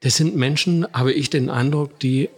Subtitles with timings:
[0.00, 2.28] Das sind Menschen, habe ich den Eindruck, die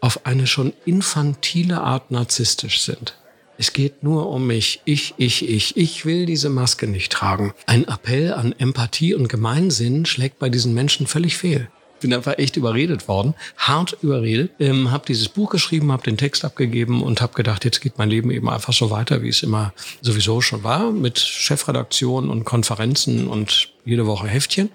[0.00, 3.16] auf eine schon infantile Art narzisstisch sind.
[3.56, 4.80] Es geht nur um mich.
[4.84, 5.76] Ich, ich, ich.
[5.76, 7.54] Ich will diese Maske nicht tragen.
[7.66, 11.68] Ein Appell an Empathie und Gemeinsinn schlägt bei diesen Menschen völlig fehl.
[12.00, 14.50] Bin einfach echt überredet worden, hart überredet.
[14.58, 18.10] Ähm, habe dieses Buch geschrieben, habe den Text abgegeben und habe gedacht, jetzt geht mein
[18.10, 19.72] Leben eben einfach so weiter, wie es immer
[20.02, 24.70] sowieso schon war, mit Chefredaktion und Konferenzen und jede Woche Heftchen.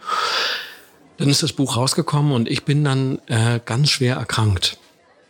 [1.19, 4.77] Dann ist das Buch rausgekommen und ich bin dann äh, ganz schwer erkrankt.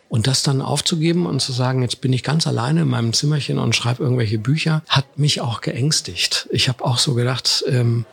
[0.08, 3.58] Und das dann aufzugeben und zu sagen, jetzt bin ich ganz alleine in meinem Zimmerchen
[3.58, 6.48] und schreibe irgendwelche Bücher, hat mich auch geängstigt.
[6.50, 8.06] Ich habe auch so gedacht, ähm,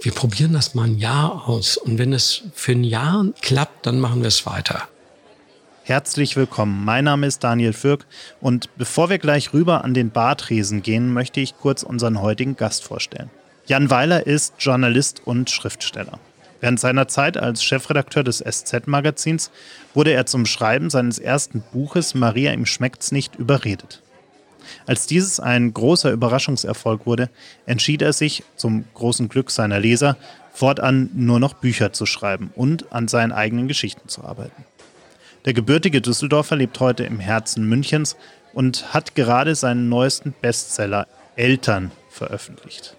[0.00, 1.78] wir probieren das mal ein Jahr aus.
[1.78, 4.88] Und wenn es für ein Jahr klappt, dann machen wir es weiter.
[5.84, 6.84] Herzlich willkommen.
[6.84, 8.06] Mein Name ist Daniel Fürk
[8.40, 12.84] und bevor wir gleich rüber an den Bartresen gehen, möchte ich kurz unseren heutigen Gast
[12.84, 13.30] vorstellen.
[13.66, 16.18] Jan Weiler ist Journalist und Schriftsteller.
[16.60, 19.50] Während seiner Zeit als Chefredakteur des SZ-Magazins
[19.94, 24.02] wurde er zum Schreiben seines ersten Buches Maria ihm schmeckt's nicht überredet.
[24.86, 27.30] Als dieses ein großer Überraschungserfolg wurde,
[27.66, 30.16] entschied er sich, zum großen Glück seiner Leser,
[30.52, 34.64] fortan nur noch Bücher zu schreiben und an seinen eigenen Geschichten zu arbeiten.
[35.46, 38.16] Der gebürtige Düsseldorfer lebt heute im Herzen Münchens
[38.52, 42.96] und hat gerade seinen neuesten Bestseller Eltern veröffentlicht.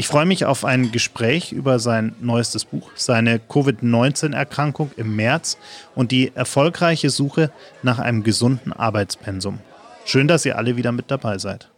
[0.00, 5.58] Ich freue mich auf ein Gespräch über sein neuestes Buch, seine Covid-19-Erkrankung im März
[5.94, 9.58] und die erfolgreiche Suche nach einem gesunden Arbeitspensum.
[10.06, 11.68] Schön, dass ihr alle wieder mit dabei seid.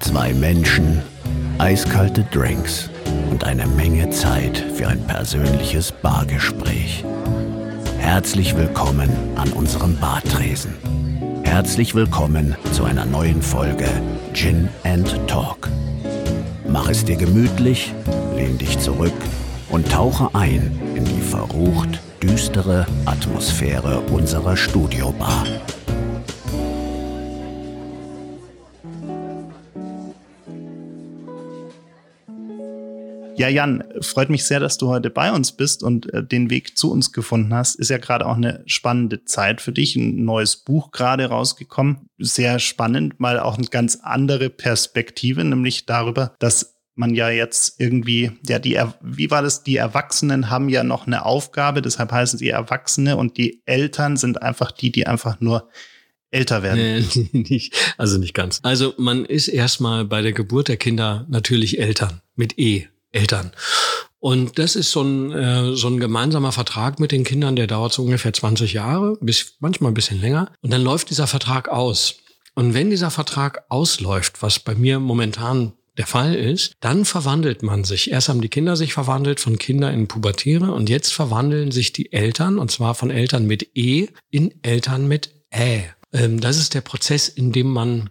[0.00, 1.00] Zwei Menschen,
[1.58, 2.90] eiskalte Drinks
[3.30, 7.04] und eine Menge Zeit für ein persönliches Bargespräch.
[8.00, 10.74] Herzlich willkommen an unserem Bartresen.
[11.44, 13.86] Herzlich willkommen zu einer neuen Folge
[14.32, 15.68] Gin and Talk.
[16.72, 17.92] Mach es dir gemütlich,
[18.34, 19.12] lehn dich zurück
[19.68, 25.44] und tauche ein in die verrucht düstere Atmosphäre unserer Studiobar.
[33.36, 36.76] Ja, Jan, freut mich sehr, dass du heute bei uns bist und äh, den Weg
[36.76, 37.76] zu uns gefunden hast.
[37.76, 39.96] Ist ja gerade auch eine spannende Zeit für dich.
[39.96, 42.06] Ein neues Buch gerade rausgekommen.
[42.18, 48.32] Sehr spannend, mal auch eine ganz andere Perspektive, nämlich darüber, dass man ja jetzt irgendwie,
[48.46, 49.62] ja, die, wie war das?
[49.62, 54.42] Die Erwachsenen haben ja noch eine Aufgabe, deshalb heißen sie Erwachsene und die Eltern sind
[54.42, 55.70] einfach die, die einfach nur
[56.30, 57.06] älter werden.
[57.14, 58.60] Nee, nicht, also nicht ganz.
[58.62, 62.88] Also man ist erstmal bei der Geburt der Kinder natürlich Eltern mit E.
[63.12, 63.52] Eltern.
[64.18, 67.92] Und das ist so ein, äh, so ein gemeinsamer Vertrag mit den Kindern, der dauert
[67.92, 70.52] so ungefähr 20 Jahre, bis manchmal ein bisschen länger.
[70.60, 72.16] Und dann läuft dieser Vertrag aus.
[72.54, 77.84] Und wenn dieser Vertrag ausläuft, was bei mir momentan der Fall ist, dann verwandelt man
[77.84, 78.10] sich.
[78.10, 82.12] Erst haben die Kinder sich verwandelt von Kinder in Pubertiere und jetzt verwandeln sich die
[82.12, 85.84] Eltern, und zwar von Eltern mit E in Eltern mit Ä.
[86.12, 88.10] Ähm, das ist der Prozess, in dem man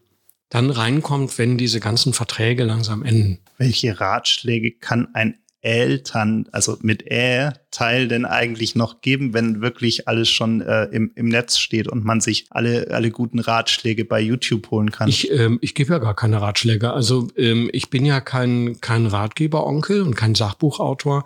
[0.49, 3.39] dann reinkommt, wenn diese ganzen Verträge langsam enden.
[3.61, 10.07] Welche Ratschläge kann ein Eltern, also mit Ä, Teil denn eigentlich noch geben, wenn wirklich
[10.07, 14.19] alles schon äh, im, im Netz steht und man sich alle, alle guten Ratschläge bei
[14.19, 15.07] YouTube holen kann?
[15.07, 16.91] Ich, ähm, ich gebe ja gar keine Ratschläge.
[16.91, 21.23] Also ähm, ich bin ja kein, kein Ratgeberonkel und kein Sachbuchautor,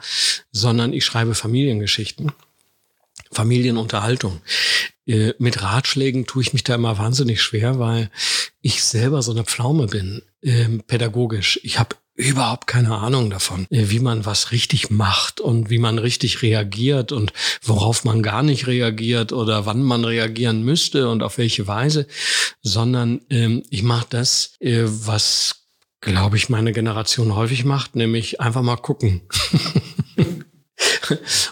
[0.51, 2.34] sondern ich schreibe Familiengeschichten.
[3.31, 4.41] Familienunterhaltung.
[5.06, 8.09] Äh, mit Ratschlägen tue ich mich da immer wahnsinnig schwer, weil
[8.62, 11.59] ich selber so eine Pflaume bin, äh, pädagogisch.
[11.63, 16.00] Ich habe überhaupt keine Ahnung davon, äh, wie man was richtig macht und wie man
[16.00, 21.38] richtig reagiert und worauf man gar nicht reagiert oder wann man reagieren müsste und auf
[21.38, 22.08] welche Weise,
[22.62, 25.66] sondern ähm, ich mache das, äh, was
[26.02, 29.22] glaube ich meine Generation häufig macht, nämlich einfach mal gucken.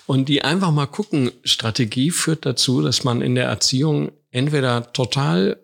[0.05, 5.62] Und die einfach mal gucken Strategie führt dazu, dass man in der Erziehung entweder total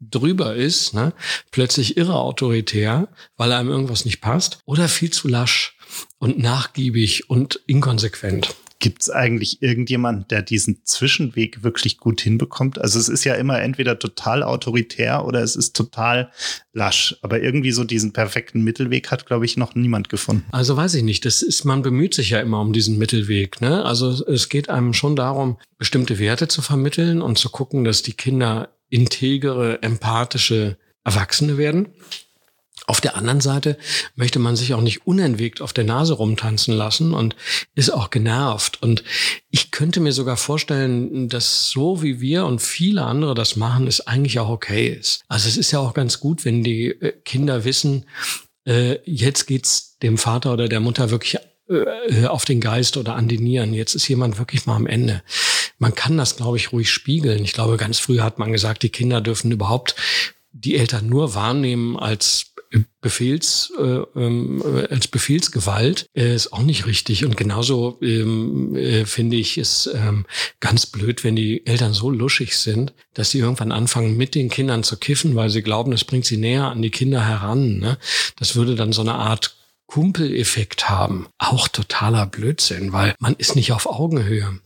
[0.00, 1.12] drüber ist, ne,
[1.50, 5.76] plötzlich irre autoritär, weil einem irgendwas nicht passt, oder viel zu lasch
[6.18, 8.54] und nachgiebig und inkonsequent.
[8.82, 12.80] Gibt es eigentlich irgendjemanden, der diesen Zwischenweg wirklich gut hinbekommt?
[12.80, 16.32] Also es ist ja immer entweder total autoritär oder es ist total
[16.72, 17.14] lasch.
[17.20, 20.46] Aber irgendwie so diesen perfekten Mittelweg hat, glaube ich, noch niemand gefunden.
[20.50, 21.26] Also weiß ich nicht.
[21.26, 23.60] Das ist, man bemüht sich ja immer um diesen Mittelweg.
[23.60, 23.84] Ne?
[23.84, 28.14] Also es geht einem schon darum, bestimmte Werte zu vermitteln und zu gucken, dass die
[28.14, 31.88] Kinder integere, empathische Erwachsene werden.
[32.86, 33.78] Auf der anderen Seite
[34.16, 37.36] möchte man sich auch nicht unentwegt auf der Nase rumtanzen lassen und
[37.76, 38.82] ist auch genervt.
[38.82, 39.04] Und
[39.50, 44.06] ich könnte mir sogar vorstellen, dass so wie wir und viele andere das machen, es
[44.08, 45.22] eigentlich auch okay ist.
[45.28, 48.06] Also es ist ja auch ganz gut, wenn die äh, Kinder wissen,
[48.66, 51.38] äh, jetzt geht's dem Vater oder der Mutter wirklich
[51.68, 53.72] äh, auf den Geist oder an die Nieren.
[53.72, 55.22] Jetzt ist jemand wirklich mal am Ende.
[55.80, 57.42] Man kann das, glaube ich, ruhig spiegeln.
[57.42, 59.96] Ich glaube, ganz früh hat man gesagt, die Kinder dürfen überhaupt
[60.52, 62.50] die Eltern nur wahrnehmen als
[63.00, 67.24] Befehls, äh, ähm, als Befehlsgewalt äh, ist auch nicht richtig.
[67.24, 70.26] Und genauso ähm, äh, finde ich es ähm,
[70.60, 74.84] ganz blöd, wenn die Eltern so luschig sind, dass sie irgendwann anfangen, mit den Kindern
[74.84, 77.78] zu kiffen, weil sie glauben, das bringt sie näher an die Kinder heran.
[77.78, 77.98] Ne?
[78.36, 79.56] Das würde dann so eine Art
[79.86, 81.26] Kumpeleffekt haben.
[81.38, 84.60] Auch totaler Blödsinn, weil man ist nicht auf Augenhöhe.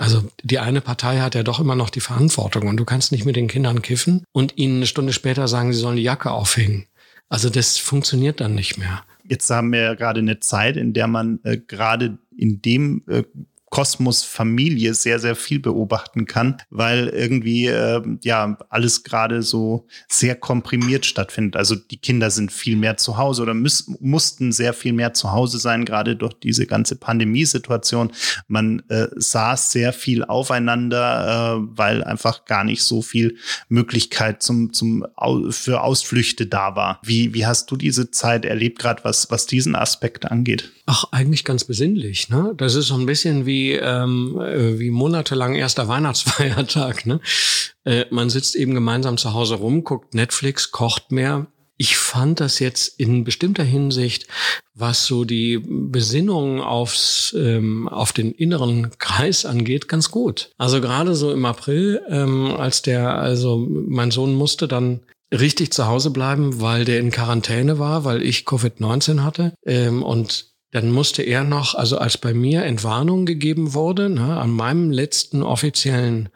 [0.00, 3.26] Also die eine Partei hat ja doch immer noch die Verantwortung und du kannst nicht
[3.26, 6.86] mit den Kindern kiffen und ihnen eine Stunde später sagen, sie sollen die Jacke aufhängen.
[7.28, 9.02] Also das funktioniert dann nicht mehr.
[9.24, 13.24] Jetzt haben wir ja gerade eine Zeit, in der man äh, gerade in dem äh,
[13.70, 20.34] Kosmos Familie sehr, sehr viel beobachten kann, weil irgendwie äh, ja alles gerade so sehr
[20.34, 21.56] komprimiert stattfindet.
[21.56, 25.30] Also die Kinder sind viel mehr zu Hause oder müß, mussten sehr viel mehr zu
[25.30, 28.10] Hause sein, gerade durch diese ganze Pandemiesituation.
[28.48, 33.36] Man äh, saß sehr viel aufeinander, äh, weil einfach gar nicht so viel
[33.68, 35.06] Möglichkeit zum, zum
[35.50, 37.00] für Ausflüchte da war.
[37.04, 40.72] Wie, wie hast du diese Zeit erlebt, gerade was, was diesen Aspekt angeht?
[40.86, 42.30] Ach, eigentlich ganz besinnlich.
[42.30, 42.52] Ne?
[42.56, 47.06] Das ist so ein bisschen wie, ähm, äh, wie monatelang erster Weihnachtsfeiertag.
[47.06, 47.20] Ne?
[47.84, 51.46] Äh, man sitzt eben gemeinsam zu Hause rum, guckt Netflix, kocht mehr.
[51.76, 54.26] Ich fand das jetzt in bestimmter Hinsicht,
[54.74, 60.50] was so die Besinnung aufs, ähm, auf den inneren Kreis angeht, ganz gut.
[60.58, 65.00] Also gerade so im April, ähm, als der, also mein Sohn musste dann
[65.32, 69.54] richtig zu Hause bleiben, weil der in Quarantäne war, weil ich Covid-19 hatte.
[69.64, 74.50] Ähm, und dann musste er noch, also als bei mir Entwarnung gegeben wurde, ne, an
[74.50, 76.30] meinem letzten offiziellen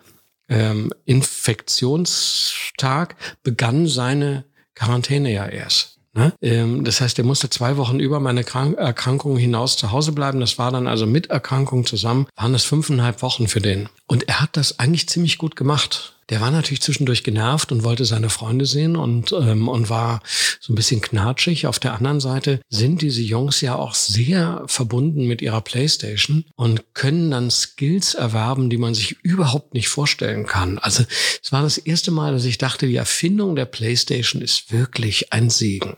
[0.48, 4.44] ähm, Infektionstag begann seine
[4.74, 5.98] Quarantäne ja erst.
[6.14, 6.32] Ne?
[6.42, 10.40] Ähm, das heißt, er musste zwei Wochen über meine Krank Erkrankung hinaus zu Hause bleiben.
[10.40, 13.88] Das war dann also mit Erkrankung zusammen, waren das fünfeinhalb Wochen für den.
[14.06, 18.04] Und er hat das eigentlich ziemlich gut gemacht der war natürlich zwischendurch genervt und wollte
[18.04, 20.22] seine Freunde sehen und, ähm, und war
[20.60, 21.66] so ein bisschen knatschig.
[21.66, 26.94] Auf der anderen Seite sind diese Jungs ja auch sehr verbunden mit ihrer Playstation und
[26.94, 30.78] können dann Skills erwerben, die man sich überhaupt nicht vorstellen kann.
[30.78, 31.04] Also
[31.42, 35.50] es war das erste Mal, dass ich dachte, die Erfindung der Playstation ist wirklich ein
[35.50, 35.96] Segen.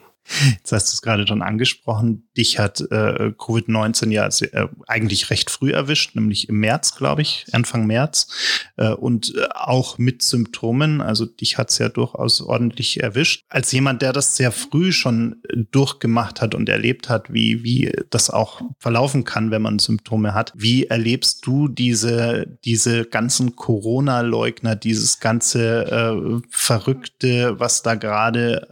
[0.52, 2.28] Jetzt hast du es gerade schon angesprochen.
[2.36, 7.46] Dich hat äh, Covid-19 ja äh, eigentlich recht früh erwischt, nämlich im März, glaube ich,
[7.52, 8.28] Anfang März.
[8.76, 11.00] Äh, und äh, auch mit Symptomen.
[11.00, 13.44] Also dich hat es ja durchaus ordentlich erwischt.
[13.48, 17.92] Als jemand, der das sehr früh schon äh, durchgemacht hat und erlebt hat, wie, wie
[18.10, 20.52] das auch verlaufen kann, wenn man Symptome hat.
[20.56, 28.66] Wie erlebst du diese, diese ganzen Corona-Leugner, dieses ganze äh, Verrückte, was da gerade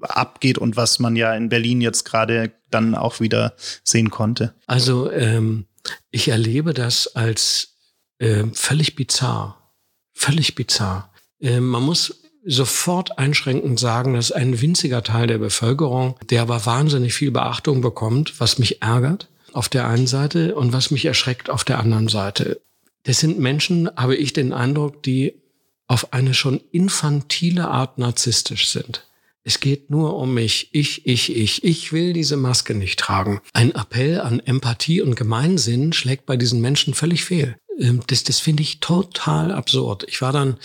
[0.00, 4.52] abgeht und was was man ja in Berlin jetzt gerade dann auch wieder sehen konnte.
[4.66, 5.64] Also ähm,
[6.10, 7.76] ich erlebe das als
[8.18, 9.72] äh, völlig bizarr.
[10.12, 11.10] Völlig bizarr.
[11.40, 17.14] Äh, man muss sofort einschränkend sagen, dass ein winziger Teil der Bevölkerung, der aber wahnsinnig
[17.14, 21.64] viel Beachtung bekommt, was mich ärgert auf der einen Seite und was mich erschreckt auf
[21.64, 22.60] der anderen Seite.
[23.04, 25.40] Das sind Menschen, habe ich den Eindruck, die
[25.86, 29.06] auf eine schon infantile Art narzisstisch sind.
[29.44, 30.68] Es geht nur um mich.
[30.72, 31.64] Ich, ich, ich.
[31.64, 33.40] Ich will diese Maske nicht tragen.
[33.52, 37.56] Ein Appell an Empathie und Gemeinsinn schlägt bei diesen Menschen völlig fehl.
[37.78, 40.04] Ähm, das, das finde ich total absurd.
[40.08, 40.58] Ich war dann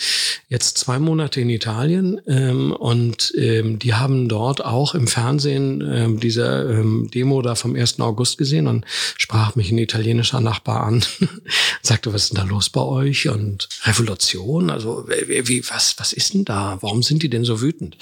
[0.48, 6.20] jetzt zwei Monate in Italien ähm, und ähm, die haben dort auch im Fernsehen ähm,
[6.20, 8.00] diese ähm, Demo da vom 1.
[8.00, 8.84] August gesehen und
[9.16, 11.04] sprach mich ein italienischer Nachbar an,
[11.82, 13.28] sagte, was ist denn da los bei euch?
[13.28, 14.70] Und Revolution?
[14.70, 16.78] Also wie, was, was ist denn da?
[16.80, 17.96] Warum sind die denn so wütend?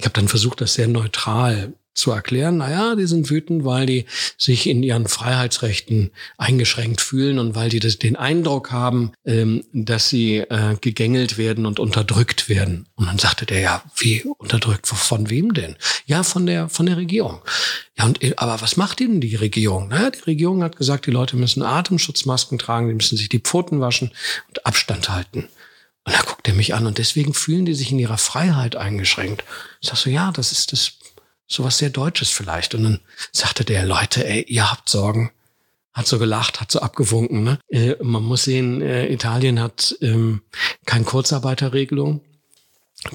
[0.00, 2.56] Ich habe dann versucht, das sehr neutral zu erklären.
[2.56, 4.06] Naja, die sind wütend, weil die
[4.38, 10.08] sich in ihren Freiheitsrechten eingeschränkt fühlen und weil die das, den Eindruck haben, ähm, dass
[10.08, 12.88] sie äh, gegängelt werden und unterdrückt werden.
[12.94, 14.86] Und dann sagte der, ja, wie unterdrückt?
[14.86, 15.76] Von wem denn?
[16.06, 17.42] Ja, von der, von der Regierung.
[17.98, 19.88] Ja, und, äh, aber was macht denn die Regierung?
[19.88, 23.80] Naja, die Regierung hat gesagt, die Leute müssen Atemschutzmasken tragen, die müssen sich die Pfoten
[23.80, 24.12] waschen
[24.48, 25.48] und Abstand halten.
[26.04, 29.44] Und da guckt er mich an und deswegen fühlen die sich in ihrer Freiheit eingeschränkt.
[29.80, 30.92] Ich sag so, ja, das ist das
[31.46, 32.74] sowas sehr Deutsches vielleicht.
[32.74, 33.00] Und dann
[33.32, 35.30] sagte der, Leute, ey, ihr habt Sorgen.
[35.92, 37.42] Hat so gelacht, hat so abgewunken.
[37.42, 37.58] Ne?
[37.68, 40.42] Äh, man muss sehen, äh, Italien hat ähm,
[40.86, 42.20] keine Kurzarbeiterregelung.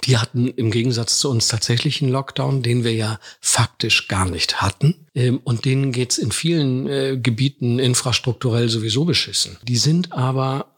[0.03, 4.61] Die hatten im Gegensatz zu uns tatsächlich einen Lockdown, den wir ja faktisch gar nicht
[4.61, 5.07] hatten.
[5.15, 9.57] Ähm, und denen geht's in vielen äh, Gebieten infrastrukturell sowieso beschissen.
[9.63, 10.74] Die sind aber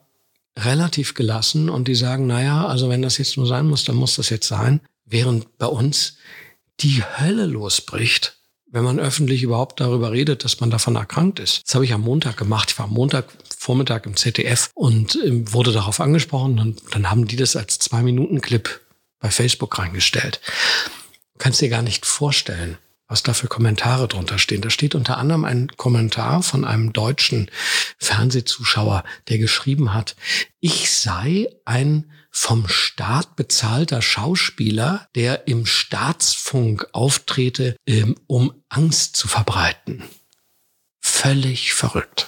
[0.57, 4.15] relativ gelassen und die sagen, naja, also wenn das jetzt nur sein muss, dann muss
[4.15, 4.81] das jetzt sein.
[5.05, 6.17] Während bei uns
[6.79, 8.37] die Hölle losbricht,
[8.69, 11.63] wenn man öffentlich überhaupt darüber redet, dass man davon erkrankt ist.
[11.65, 12.71] Das habe ich am Montag gemacht.
[12.71, 13.25] Ich war am Montag
[13.57, 18.03] Vormittag im ZDF und äh, wurde darauf angesprochen und dann haben die das als zwei
[18.03, 18.81] Minuten Clip
[19.19, 20.41] bei Facebook reingestellt.
[21.33, 24.61] Du kannst dir gar nicht vorstellen, was da für Kommentare drunter stehen.
[24.61, 27.49] Da steht unter anderem ein Kommentar von einem deutschen
[27.97, 30.15] Fernsehzuschauer, der geschrieben hat,
[30.59, 39.27] ich sei ein vom Staat bezahlter Schauspieler, der im Staatsfunk auftrete, ähm, um Angst zu
[39.27, 40.03] verbreiten.
[40.99, 42.27] Völlig verrückt.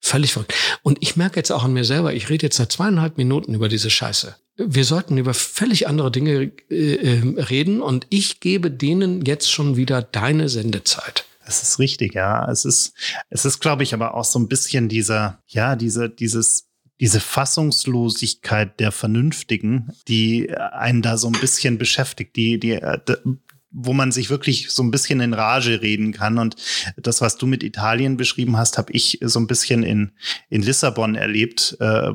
[0.00, 0.54] Völlig verrückt.
[0.82, 3.68] Und ich merke jetzt auch an mir selber, ich rede jetzt seit zweieinhalb Minuten über
[3.68, 4.36] diese Scheiße.
[4.58, 9.76] Wir sollten über völlig andere Dinge äh, ähm, reden und ich gebe denen jetzt schon
[9.76, 11.24] wieder deine Sendezeit.
[11.46, 12.50] Das ist richtig, ja.
[12.50, 12.92] Es ist,
[13.30, 16.68] es ist, glaube ich, aber auch so ein bisschen dieser, ja, diese, dieses
[17.00, 22.98] diese Fassungslosigkeit der Vernünftigen, die einen da so ein bisschen beschäftigt, die, die, äh,
[23.70, 26.38] wo man sich wirklich so ein bisschen in Rage reden kann.
[26.38, 26.56] Und
[26.96, 30.10] das, was du mit Italien beschrieben hast, habe ich so ein bisschen in,
[30.48, 32.12] in Lissabon erlebt, äh,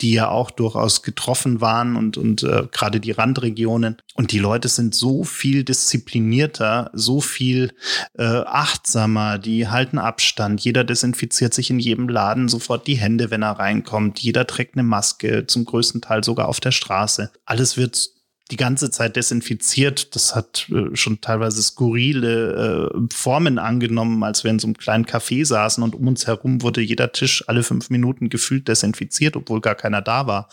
[0.00, 3.96] die ja auch durchaus getroffen waren und, und äh, gerade die Randregionen.
[4.14, 7.72] Und die Leute sind so viel disziplinierter, so viel
[8.16, 10.60] äh, achtsamer, die halten Abstand.
[10.60, 14.20] Jeder desinfiziert sich in jedem Laden sofort die Hände, wenn er reinkommt.
[14.20, 17.30] Jeder trägt eine Maske, zum größten Teil sogar auf der Straße.
[17.44, 18.17] Alles wird
[18.50, 20.14] die ganze Zeit desinfiziert.
[20.14, 25.04] Das hat äh, schon teilweise skurrile äh, Formen angenommen, als wir in so einem kleinen
[25.04, 29.60] Café saßen und um uns herum wurde jeder Tisch alle fünf Minuten gefühlt desinfiziert, obwohl
[29.60, 30.48] gar keiner da war.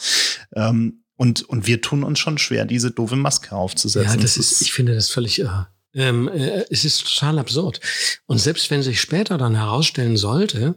[0.55, 4.15] Ähm, und, und wir tun uns schon schwer, diese doofe Maske aufzusetzen.
[4.15, 5.67] Ja, das ist, ich finde das völlig irre.
[5.93, 7.79] Ähm, äh, es ist total absurd.
[8.25, 10.75] Und selbst wenn sich später dann herausstellen sollte,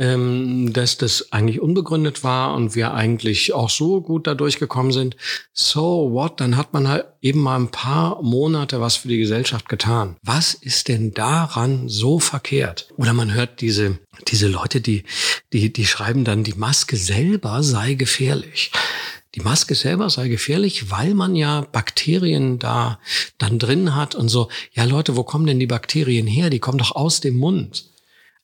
[0.00, 5.14] ähm, dass das eigentlich unbegründet war und wir eigentlich auch so gut da durchgekommen sind.
[5.52, 6.40] So what?
[6.40, 10.16] Dann hat man halt eben mal ein paar Monate was für die Gesellschaft getan.
[10.22, 12.88] Was ist denn daran so verkehrt?
[12.96, 15.04] Oder man hört diese, diese Leute, die,
[15.52, 18.72] die, die schreiben dann, die Maske selber sei gefährlich.
[19.34, 22.98] Die Maske selber sei gefährlich, weil man ja Bakterien da
[23.36, 24.48] dann drin hat und so.
[24.72, 26.48] Ja Leute, wo kommen denn die Bakterien her?
[26.48, 27.89] Die kommen doch aus dem Mund.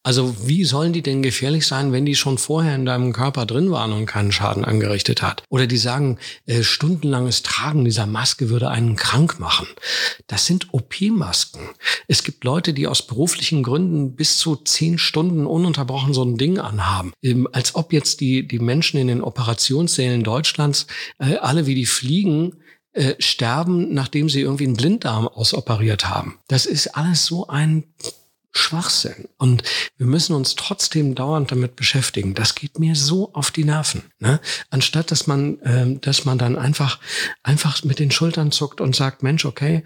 [0.06, 3.72] Also wie sollen die denn gefährlich sein, wenn die schon vorher in deinem Körper drin
[3.72, 5.42] waren und keinen Schaden angerichtet hat?
[5.48, 9.66] Oder die sagen, äh, stundenlanges Tragen dieser Maske würde einen krank machen.
[10.28, 11.70] Das sind OP-Masken.
[12.06, 16.60] Es gibt Leute, die aus beruflichen Gründen bis zu zehn Stunden ununterbrochen so ein Ding
[16.60, 17.12] anhaben.
[17.20, 20.86] Ähm, als ob jetzt die, die Menschen in den Operationssälen Deutschlands
[21.18, 22.58] äh, alle wie die fliegen,
[22.92, 26.38] äh, sterben, nachdem sie irgendwie einen Blinddarm ausoperiert haben.
[26.46, 27.82] Das ist alles so ein
[28.56, 29.28] Schwachsinn.
[29.36, 29.62] Und
[29.96, 32.34] wir müssen uns trotzdem dauernd damit beschäftigen.
[32.34, 34.02] Das geht mir so auf die Nerven.
[34.18, 34.40] Ne?
[34.70, 36.98] Anstatt dass man, ähm, dass man dann einfach,
[37.42, 39.84] einfach mit den Schultern zuckt und sagt, Mensch, okay,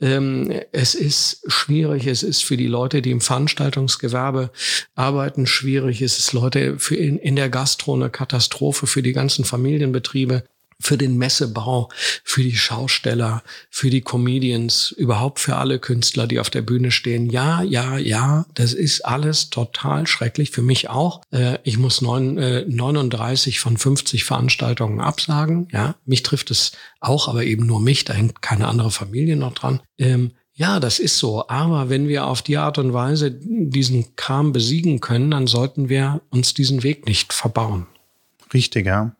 [0.00, 4.50] ähm, es ist schwierig, es ist für die Leute, die im Veranstaltungsgewerbe
[4.94, 9.44] arbeiten, schwierig, es ist Leute für in, in der Gastro eine Katastrophe für die ganzen
[9.44, 10.44] Familienbetriebe
[10.80, 11.88] für den Messebau,
[12.22, 17.28] für die Schausteller, für die Comedians, überhaupt für alle Künstler, die auf der Bühne stehen.
[17.30, 21.22] Ja, ja, ja, das ist alles total schrecklich, für mich auch.
[21.30, 25.68] Äh, ich muss neun, äh, 39 von 50 Veranstaltungen absagen.
[25.72, 29.54] Ja, mich trifft es auch, aber eben nur mich, da hängt keine andere Familie noch
[29.54, 29.80] dran.
[29.98, 31.48] Ähm, ja, das ist so.
[31.48, 36.20] Aber wenn wir auf die Art und Weise diesen Kram besiegen können, dann sollten wir
[36.30, 37.86] uns diesen Weg nicht verbauen.
[38.52, 39.14] Richtig, ja.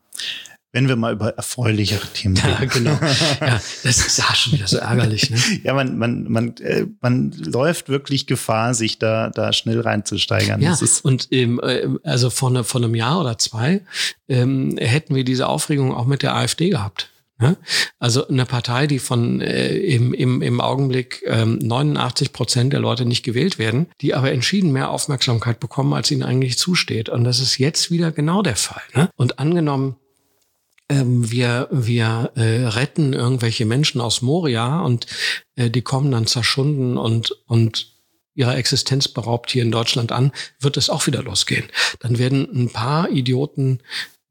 [0.71, 2.57] Wenn wir mal über erfreulichere Themen reden.
[2.61, 2.99] Ja, genau.
[3.41, 5.31] Ja, das ist ja schon wieder so ärgerlich.
[5.31, 5.37] Ne?
[5.63, 10.61] ja, man, man, man, äh, man läuft wirklich Gefahr, sich da, da schnell reinzusteigern.
[10.61, 13.81] Ja, und ähm, äh, also vor, ne, vor einem Jahr oder zwei
[14.27, 17.09] ähm, hätten wir diese Aufregung auch mit der AfD gehabt.
[17.39, 17.57] Ne?
[17.99, 23.05] Also eine Partei, die von äh, im, im, im Augenblick ähm, 89 Prozent der Leute
[23.05, 27.07] nicht gewählt werden, die aber entschieden mehr Aufmerksamkeit bekommen, als ihnen eigentlich zusteht.
[27.07, 28.81] Und das ist jetzt wieder genau der Fall.
[28.93, 29.09] Ne?
[29.15, 29.95] Und angenommen,
[30.89, 35.05] ähm, wir, wir äh, retten irgendwelche Menschen aus Moria und
[35.55, 37.93] äh, die kommen dann zerschunden und, und
[38.35, 41.65] ihrer Existenz beraubt hier in Deutschland an, wird es auch wieder losgehen.
[41.99, 43.79] Dann werden ein paar Idioten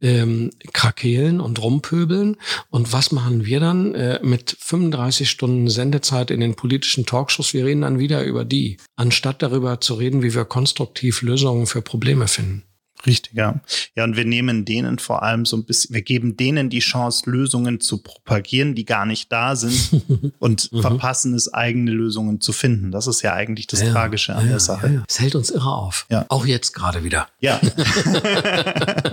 [0.00, 2.36] ähm, krakeelen und rumpöbeln.
[2.70, 7.52] Und was machen wir dann äh, mit 35 Stunden Sendezeit in den politischen Talkshows?
[7.52, 11.82] Wir reden dann wieder über die, anstatt darüber zu reden, wie wir konstruktiv Lösungen für
[11.82, 12.67] Probleme finden.
[13.06, 13.60] Richtig, ja.
[13.94, 17.30] Ja, und wir nehmen denen vor allem so ein bisschen, wir geben denen die Chance,
[17.30, 20.02] Lösungen zu propagieren, die gar nicht da sind
[20.38, 20.80] und mhm.
[20.80, 22.90] verpassen es, eigene Lösungen zu finden.
[22.90, 24.94] Das ist ja eigentlich das ja, Tragische an ja, der Sache.
[24.94, 26.06] Ja, es hält uns irre auf.
[26.10, 26.26] Ja.
[26.28, 27.28] Auch jetzt gerade wieder.
[27.40, 27.60] Ja.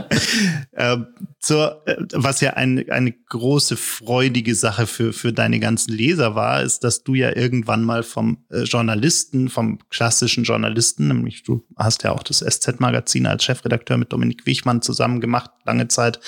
[0.71, 0.97] äh,
[1.39, 6.83] zur, was ja eine, eine große freudige Sache für, für deine ganzen Leser war, ist,
[6.83, 12.13] dass du ja irgendwann mal vom äh, Journalisten, vom klassischen Journalisten, nämlich du hast ja
[12.13, 16.19] auch das SZ-Magazin als Chefredakteur mit Dominik Wichmann zusammen gemacht, lange Zeit.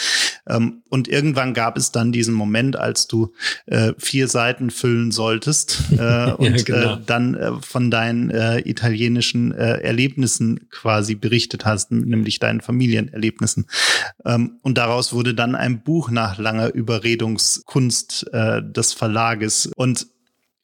[0.48, 3.34] Ähm, und irgendwann gab es dann diesen Moment, als du
[3.66, 6.96] äh, vier Seiten füllen solltest äh, und ja, genau.
[6.96, 13.68] äh, dann äh, von deinen äh, italienischen äh, Erlebnissen quasi berichtet hast, nämlich deinen Familienerlebnissen.
[14.26, 19.68] Ähm, und daraus wurde dann ein Buch nach langer Überredungskunst äh, des Verlages.
[19.76, 20.08] Und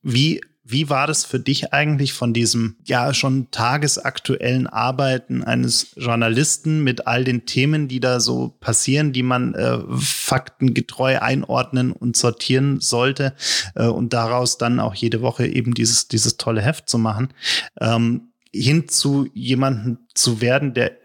[0.02, 6.84] wie wie war das für dich eigentlich von diesem ja schon tagesaktuellen Arbeiten eines Journalisten
[6.84, 12.80] mit all den Themen, die da so passieren, die man äh, faktengetreu einordnen und sortieren
[12.80, 13.34] sollte
[13.76, 17.34] äh, und daraus dann auch jede Woche eben dieses, dieses tolle Heft zu machen,
[17.82, 21.03] ähm, hin zu jemandem zu werden, der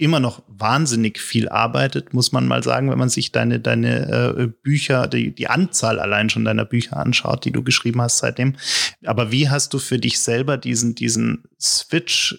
[0.00, 4.46] immer noch wahnsinnig viel arbeitet, muss man mal sagen, wenn man sich deine, deine äh,
[4.46, 8.56] Bücher, die, die Anzahl allein schon deiner Bücher anschaut, die du geschrieben hast seitdem.
[9.04, 12.38] Aber wie hast du für dich selber diesen, diesen Switch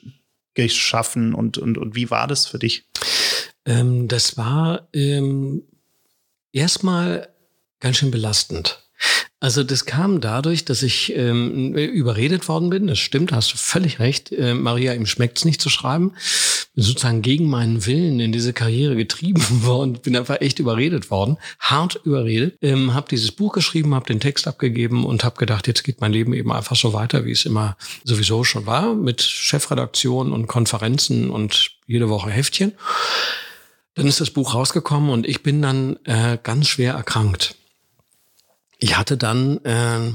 [0.54, 2.86] geschaffen und, und, und wie war das für dich?
[3.66, 5.64] Ähm, das war ähm,
[6.52, 7.30] erstmal
[7.80, 8.89] ganz schön belastend.
[9.42, 12.88] Also das kam dadurch, dass ich ähm, überredet worden bin.
[12.88, 14.34] Das stimmt, hast du völlig recht.
[14.34, 16.12] Äh, Maria, ihm schmeckt's nicht zu schreiben.
[16.76, 19.94] Bin sozusagen gegen meinen Willen in diese Karriere getrieben worden.
[19.94, 22.58] Bin einfach echt überredet worden, hart überredet.
[22.62, 26.12] Ähm, habe dieses Buch geschrieben, habe den Text abgegeben und habe gedacht, jetzt geht mein
[26.12, 31.30] Leben eben einfach so weiter, wie es immer sowieso schon war, mit Chefredaktion und Konferenzen
[31.30, 32.74] und jede Woche Heftchen.
[33.96, 37.56] Dann ist das Buch rausgekommen und ich bin dann äh, ganz schwer erkrankt.
[38.80, 40.14] Ich hatte dann, äh,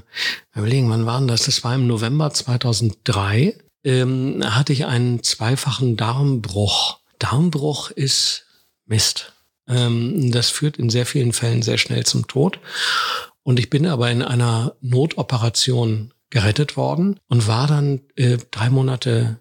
[0.56, 1.44] überlegen, wann war denn das?
[1.44, 6.99] Das war im November 2003, ähm, hatte ich einen zweifachen Darmbruch.
[7.18, 8.47] Darmbruch ist
[8.87, 9.33] Mist.
[9.68, 12.59] Ähm, das führt in sehr vielen Fällen sehr schnell zum Tod.
[13.42, 19.38] Und ich bin aber in einer Notoperation gerettet worden und war dann äh, drei Monate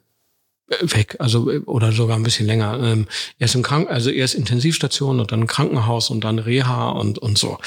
[0.68, 2.80] weg, also oder sogar ein bisschen länger.
[2.82, 3.08] Ähm,
[3.40, 7.58] erst im Krank, also erst Intensivstation und dann Krankenhaus und dann Reha und und so.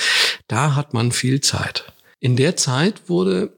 [0.48, 1.92] Da hat man viel Zeit.
[2.18, 3.52] In der Zeit wurde,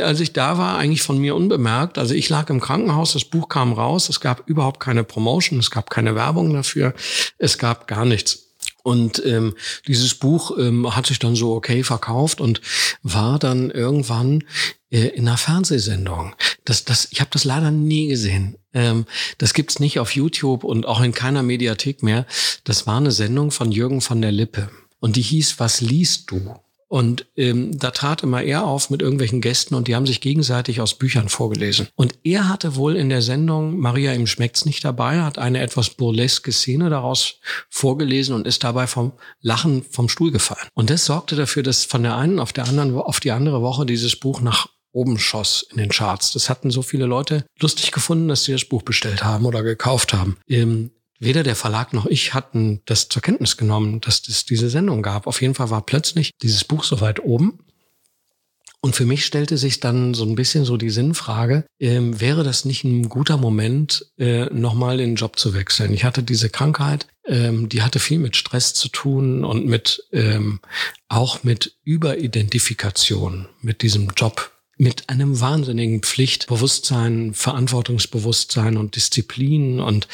[0.00, 1.98] als ich da war, eigentlich von mir unbemerkt.
[1.98, 5.70] Also ich lag im Krankenhaus, das Buch kam raus, es gab überhaupt keine Promotion, es
[5.70, 6.94] gab keine Werbung dafür,
[7.38, 8.53] es gab gar nichts.
[8.84, 9.54] Und ähm,
[9.88, 12.60] dieses Buch ähm, hat sich dann so okay verkauft und
[13.02, 14.44] war dann irgendwann
[14.90, 16.36] äh, in einer Fernsehsendung.
[16.66, 18.58] Das, das, ich habe das leider nie gesehen.
[18.74, 19.06] Ähm,
[19.38, 22.26] das gibt's nicht auf YouTube und auch in keiner Mediathek mehr.
[22.64, 24.68] Das war eine Sendung von Jürgen von der Lippe.
[25.00, 26.54] Und die hieß Was liest du?
[26.94, 30.80] Und ähm, da trat immer er auf mit irgendwelchen Gästen und die haben sich gegenseitig
[30.80, 31.88] aus Büchern vorgelesen.
[31.96, 35.90] Und er hatte wohl in der Sendung, Maria ihm schmeckt's nicht dabei, hat eine etwas
[35.90, 40.68] burleske Szene daraus vorgelesen und ist dabei vom Lachen vom Stuhl gefallen.
[40.74, 43.86] Und das sorgte dafür, dass von der einen auf der anderen, auf die andere Woche
[43.86, 46.32] dieses Buch nach oben schoss in den Charts.
[46.32, 50.12] Das hatten so viele Leute lustig gefunden, dass sie das Buch bestellt haben oder gekauft
[50.14, 50.36] haben.
[50.46, 55.02] Ähm, weder der Verlag noch ich hatten das zur Kenntnis genommen, dass es diese Sendung
[55.02, 55.26] gab.
[55.26, 57.58] Auf jeden Fall war plötzlich dieses Buch so weit oben.
[58.80, 62.66] Und für mich stellte sich dann so ein bisschen so die Sinnfrage, ähm, wäre das
[62.66, 65.94] nicht ein guter Moment, äh, nochmal den Job zu wechseln?
[65.94, 70.60] Ich hatte diese Krankheit, ähm, die hatte viel mit Stress zu tun und mit ähm,
[71.08, 79.80] auch mit Überidentifikation mit diesem Job mit einem wahnsinnigen Pflichtbewusstsein, Verantwortungsbewusstsein und Disziplin.
[79.80, 80.08] Und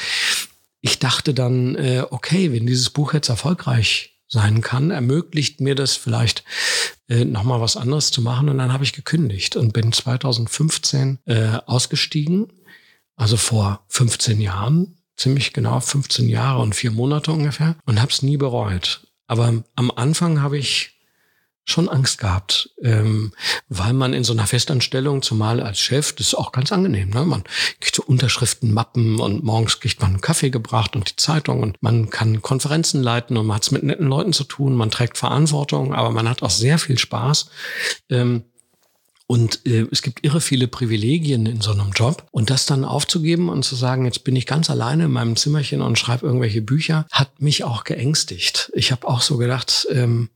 [0.81, 5.95] ich dachte dann, äh, okay, wenn dieses Buch jetzt erfolgreich sein kann, ermöglicht mir das
[5.95, 6.43] vielleicht
[7.09, 8.49] äh, nochmal was anderes zu machen.
[8.49, 12.51] Und dann habe ich gekündigt und bin 2015 äh, ausgestiegen,
[13.15, 18.23] also vor 15 Jahren, ziemlich genau 15 Jahre und vier Monate ungefähr, und habe es
[18.23, 19.05] nie bereut.
[19.27, 21.00] Aber am Anfang habe ich
[21.65, 23.33] schon Angst gehabt, ähm,
[23.69, 27.09] weil man in so einer Festanstellung, zumal als Chef, das ist auch ganz angenehm.
[27.09, 27.23] Ne?
[27.23, 27.43] Man
[27.79, 31.77] kriegt so Unterschriften, Mappen und morgens kriegt man einen Kaffee gebracht und die Zeitung und
[31.81, 35.17] man kann Konferenzen leiten und man hat es mit netten Leuten zu tun, man trägt
[35.17, 37.49] Verantwortung, aber man hat auch sehr viel Spaß.
[38.09, 38.43] Ähm,
[39.31, 42.25] und äh, es gibt irre viele Privilegien in so einem Job.
[42.31, 45.81] Und das dann aufzugeben und zu sagen, jetzt bin ich ganz alleine in meinem Zimmerchen
[45.81, 48.73] und schreibe irgendwelche Bücher, hat mich auch geängstigt.
[48.75, 50.27] Ich habe auch so gedacht, ähm,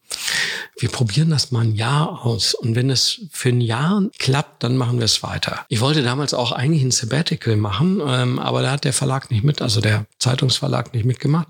[0.79, 2.53] wir probieren das mal ein Jahr aus.
[2.53, 5.65] Und wenn es für ein Jahr klappt, dann machen wir es weiter.
[5.67, 9.43] Ich wollte damals auch eigentlich ein Sabbatical machen, ähm, aber da hat der Verlag nicht
[9.43, 11.49] mit, also der Zeitungsverlag nicht mitgemacht.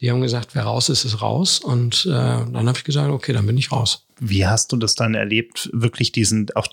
[0.00, 1.58] Die haben gesagt, wer raus ist, ist raus.
[1.58, 4.06] Und äh, dann habe ich gesagt, okay, dann bin ich raus.
[4.18, 6.68] Wie hast du das dann erlebt, wirklich diesen auch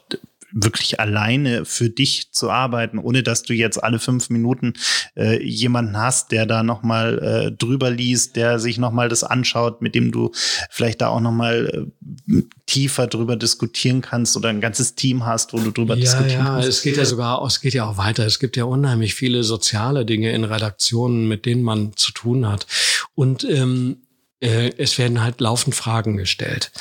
[0.53, 4.73] wirklich alleine für dich zu arbeiten, ohne dass du jetzt alle fünf Minuten
[5.15, 9.95] äh, jemanden hast, der da nochmal äh, drüber liest, der sich nochmal das anschaut, mit
[9.95, 10.31] dem du
[10.69, 11.89] vielleicht da auch nochmal
[12.29, 16.45] äh, tiefer drüber diskutieren kannst oder ein ganzes Team hast, wo du drüber ja, diskutieren
[16.45, 16.69] ja, kannst.
[16.69, 18.25] Es geht ja sogar, es geht ja auch weiter.
[18.25, 22.67] Es gibt ja unheimlich viele soziale Dinge in Redaktionen, mit denen man zu tun hat.
[23.15, 24.12] Und ähm, äh,
[24.43, 26.71] es werden halt laufend Fragen gestellt.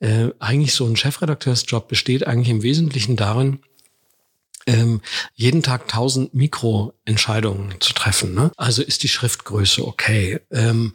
[0.00, 3.60] Äh, eigentlich so ein Chefredakteursjob besteht eigentlich im Wesentlichen darin,
[4.66, 5.00] ähm,
[5.34, 8.34] jeden Tag tausend Mikroentscheidungen zu treffen.
[8.34, 8.50] Ne?
[8.56, 10.40] Also ist die Schriftgröße okay?
[10.50, 10.94] Ähm,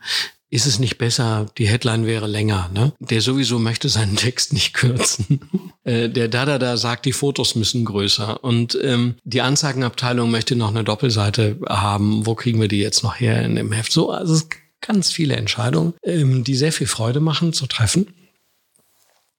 [0.52, 2.92] ist es nicht besser, die Headline wäre länger, ne?
[3.00, 5.40] Der sowieso möchte seinen Text nicht kürzen.
[5.86, 8.44] äh, der Dada da sagt, die Fotos müssen größer.
[8.44, 12.26] Und ähm, die Anzeigenabteilung möchte noch eine Doppelseite haben.
[12.26, 13.94] Wo kriegen wir die jetzt noch her in dem Heft?
[13.94, 14.42] So, also
[14.82, 18.08] ganz viele Entscheidungen, ähm, die sehr viel Freude machen zu treffen.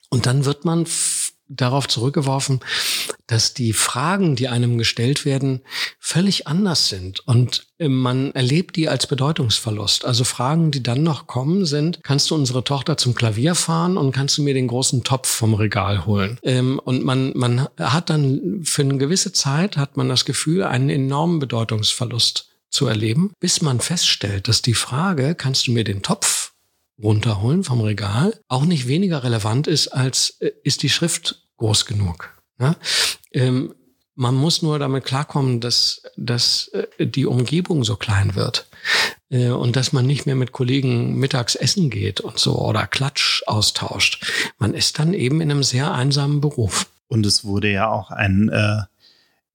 [0.09, 0.87] Und dann wird man
[1.57, 2.61] darauf zurückgeworfen,
[3.27, 5.61] dass die Fragen, die einem gestellt werden,
[5.99, 7.27] völlig anders sind.
[7.27, 10.05] Und äh, man erlebt die als Bedeutungsverlust.
[10.05, 14.13] Also Fragen, die dann noch kommen, sind, kannst du unsere Tochter zum Klavier fahren und
[14.13, 16.39] kannst du mir den großen Topf vom Regal holen?
[16.43, 20.89] Ähm, und man, man hat dann für eine gewisse Zeit, hat man das Gefühl, einen
[20.91, 26.53] enormen Bedeutungsverlust zu erleben, bis man feststellt, dass die Frage, kannst du mir den Topf
[27.01, 32.31] runterholen vom Regal, auch nicht weniger relevant ist, als äh, ist die Schrift groß genug.
[32.59, 32.77] Ja?
[33.33, 33.75] Ähm,
[34.15, 38.67] man muss nur damit klarkommen, dass, dass äh, die Umgebung so klein wird
[39.31, 43.43] äh, und dass man nicht mehr mit Kollegen mittags essen geht und so oder Klatsch
[43.47, 44.25] austauscht.
[44.59, 46.89] Man ist dann eben in einem sehr einsamen Beruf.
[47.09, 48.83] Und es wurde ja auch ein äh,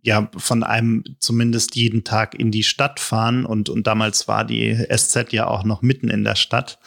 [0.08, 4.74] ja von einem zumindest jeden Tag in die Stadt fahren und, und damals war die
[4.74, 6.80] SZ ja auch noch mitten in der Stadt,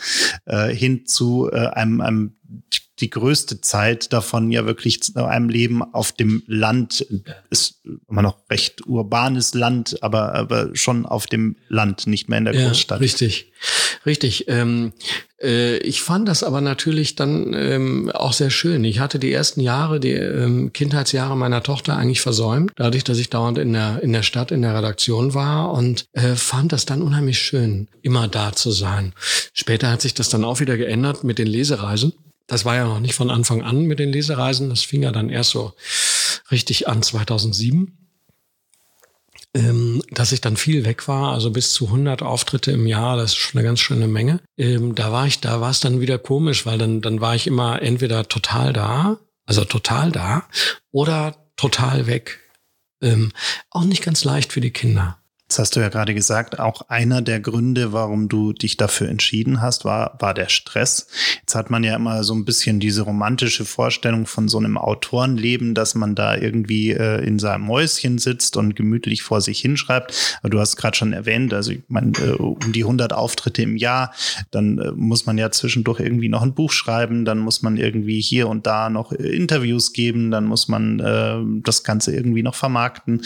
[0.46, 2.36] äh, hin zu äh, einem, einem
[3.00, 7.06] die größte Zeit davon ja wirklich zu einem Leben auf dem Land
[7.50, 12.44] ist immer noch recht urbanes Land, aber, aber schon auf dem Land, nicht mehr in
[12.44, 13.00] der ja, Großstadt.
[13.00, 13.52] Richtig,
[14.04, 14.46] richtig.
[14.48, 14.92] Ähm,
[15.42, 18.84] äh, ich fand das aber natürlich dann ähm, auch sehr schön.
[18.84, 23.30] Ich hatte die ersten Jahre, die ähm, Kindheitsjahre meiner Tochter eigentlich versäumt, dadurch, dass ich
[23.30, 27.02] dauernd in der, in der Stadt, in der Redaktion war und äh, fand das dann
[27.02, 29.14] unheimlich schön, immer da zu sein.
[29.52, 32.12] Später hat sich das dann auch wieder geändert mit den Lesereisen.
[32.50, 34.70] Das war ja noch nicht von Anfang an mit den Lesereisen.
[34.70, 35.72] Das fing ja dann erst so
[36.50, 37.96] richtig an 2007.
[39.54, 43.32] Ähm, dass ich dann viel weg war, also bis zu 100 Auftritte im Jahr, das
[43.32, 44.40] ist schon eine ganz schöne Menge.
[44.56, 47.46] Ähm, da war ich, da war es dann wieder komisch, weil dann, dann war ich
[47.46, 50.48] immer entweder total da, also total da,
[50.90, 52.40] oder total weg.
[53.00, 53.32] Ähm,
[53.70, 55.19] auch nicht ganz leicht für die Kinder.
[55.50, 59.60] Das hast du ja gerade gesagt, auch einer der Gründe, warum du dich dafür entschieden
[59.60, 61.08] hast, war, war der Stress.
[61.40, 65.74] Jetzt hat man ja immer so ein bisschen diese romantische Vorstellung von so einem Autorenleben,
[65.74, 70.38] dass man da irgendwie äh, in seinem Mäuschen sitzt und gemütlich vor sich hinschreibt.
[70.40, 73.76] Aber du hast gerade schon erwähnt, also ich meine, äh, um die 100 Auftritte im
[73.76, 74.14] Jahr,
[74.52, 78.20] dann äh, muss man ja zwischendurch irgendwie noch ein Buch schreiben, dann muss man irgendwie
[78.20, 82.54] hier und da noch äh, Interviews geben, dann muss man äh, das Ganze irgendwie noch
[82.54, 83.22] vermarkten.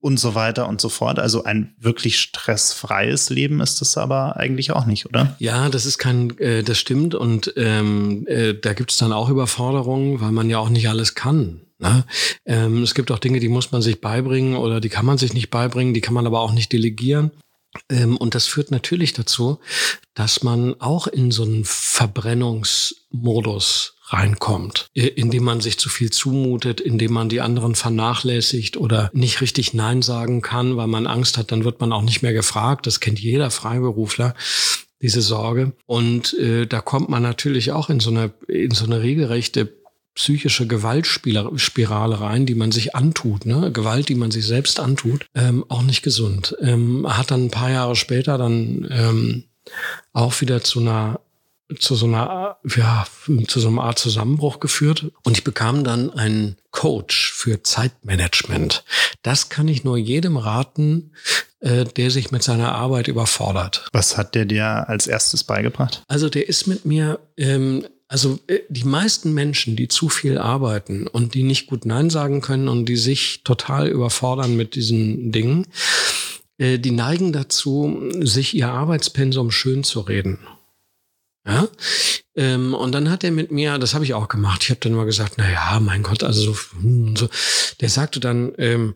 [0.00, 1.18] Und so weiter und so fort.
[1.18, 5.36] Also ein wirklich stressfreies Leben ist das aber eigentlich auch nicht, oder?
[5.38, 9.28] Ja, das ist kein, äh, das stimmt und ähm, äh, da gibt es dann auch
[9.28, 11.60] Überforderungen, weil man ja auch nicht alles kann.
[11.78, 12.04] Ne?
[12.46, 15.34] Ähm, es gibt auch Dinge, die muss man sich beibringen oder die kann man sich
[15.34, 17.32] nicht beibringen, die kann man aber auch nicht delegieren.
[17.88, 19.58] Ähm, und das führt natürlich dazu,
[20.14, 27.12] dass man auch in so einen Verbrennungsmodus reinkommt, indem man sich zu viel zumutet, indem
[27.12, 31.64] man die anderen vernachlässigt oder nicht richtig Nein sagen kann, weil man Angst hat, dann
[31.64, 32.86] wird man auch nicht mehr gefragt.
[32.86, 34.34] Das kennt jeder Freiberufler
[35.02, 35.72] diese Sorge.
[35.86, 39.80] Und äh, da kommt man natürlich auch in so eine, in so eine regelrechte
[40.14, 43.70] psychische Gewaltspirale rein, die man sich antut, ne?
[43.72, 46.56] Gewalt, die man sich selbst antut, ähm, auch nicht gesund.
[46.60, 49.44] Ähm, hat dann ein paar Jahre später dann ähm,
[50.12, 51.20] auch wieder zu einer
[51.78, 53.06] zu so einer, ja,
[53.46, 55.10] zu so einer Art Zusammenbruch geführt.
[55.24, 58.84] Und ich bekam dann einen Coach für Zeitmanagement.
[59.22, 61.12] Das kann ich nur jedem raten,
[61.60, 63.86] äh, der sich mit seiner Arbeit überfordert.
[63.92, 66.02] Was hat der dir als erstes beigebracht?
[66.08, 71.06] Also der ist mit mir, ähm, also äh, die meisten Menschen, die zu viel arbeiten
[71.06, 75.66] und die nicht gut Nein sagen können und die sich total überfordern mit diesen Dingen,
[76.58, 80.38] äh, die neigen dazu, sich ihr Arbeitspensum schön zu reden.
[81.46, 81.68] Ja?
[82.36, 84.94] Ähm, und dann hat er mit mir, das habe ich auch gemacht, ich habe dann
[84.94, 87.28] mal gesagt, na ja, mein Gott, also so, hm, so.
[87.80, 88.94] Der sagte dann, ähm,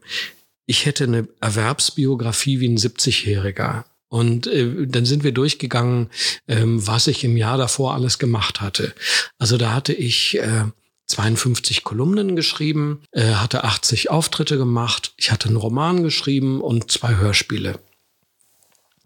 [0.67, 3.85] ich hätte eine Erwerbsbiografie wie ein 70-Jähriger.
[4.09, 6.09] Und äh, dann sind wir durchgegangen,
[6.47, 8.95] ähm, was ich im Jahr davor alles gemacht hatte.
[9.39, 10.67] Also da hatte ich äh,
[11.07, 17.17] 52 Kolumnen geschrieben, äh, hatte 80 Auftritte gemacht, ich hatte einen Roman geschrieben und zwei
[17.17, 17.79] Hörspiele.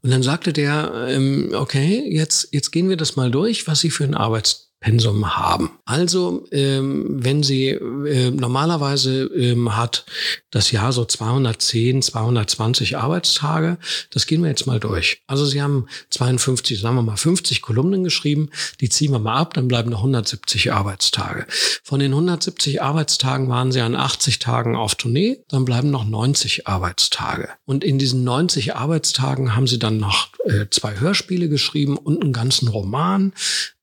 [0.02, 3.90] Und dann sagte der, ähm, okay, jetzt, jetzt gehen wir das mal durch, was Sie
[3.90, 5.70] für ein Arbeits Pensum haben.
[5.84, 10.06] Also, ähm, wenn Sie äh, normalerweise ähm, hat
[10.52, 13.78] das Jahr so 210, 220 Arbeitstage,
[14.10, 15.22] das gehen wir jetzt mal durch.
[15.26, 19.54] Also Sie haben 52, sagen wir mal 50 Kolumnen geschrieben, die ziehen wir mal ab,
[19.54, 21.46] dann bleiben noch 170 Arbeitstage.
[21.82, 26.68] Von den 170 Arbeitstagen waren Sie an 80 Tagen auf Tournee, dann bleiben noch 90
[26.68, 27.48] Arbeitstage.
[27.64, 32.32] Und in diesen 90 Arbeitstagen haben Sie dann noch äh, zwei Hörspiele geschrieben und einen
[32.32, 33.32] ganzen Roman.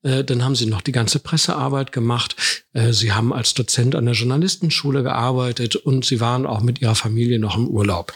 [0.02, 2.36] Äh, dann haben Sie noch die ganze Pressearbeit gemacht.
[2.72, 6.94] Äh, Sie haben als Dozent an der Journalistenschule gearbeitet und Sie waren auch mit Ihrer
[6.94, 8.12] Familie noch im Urlaub.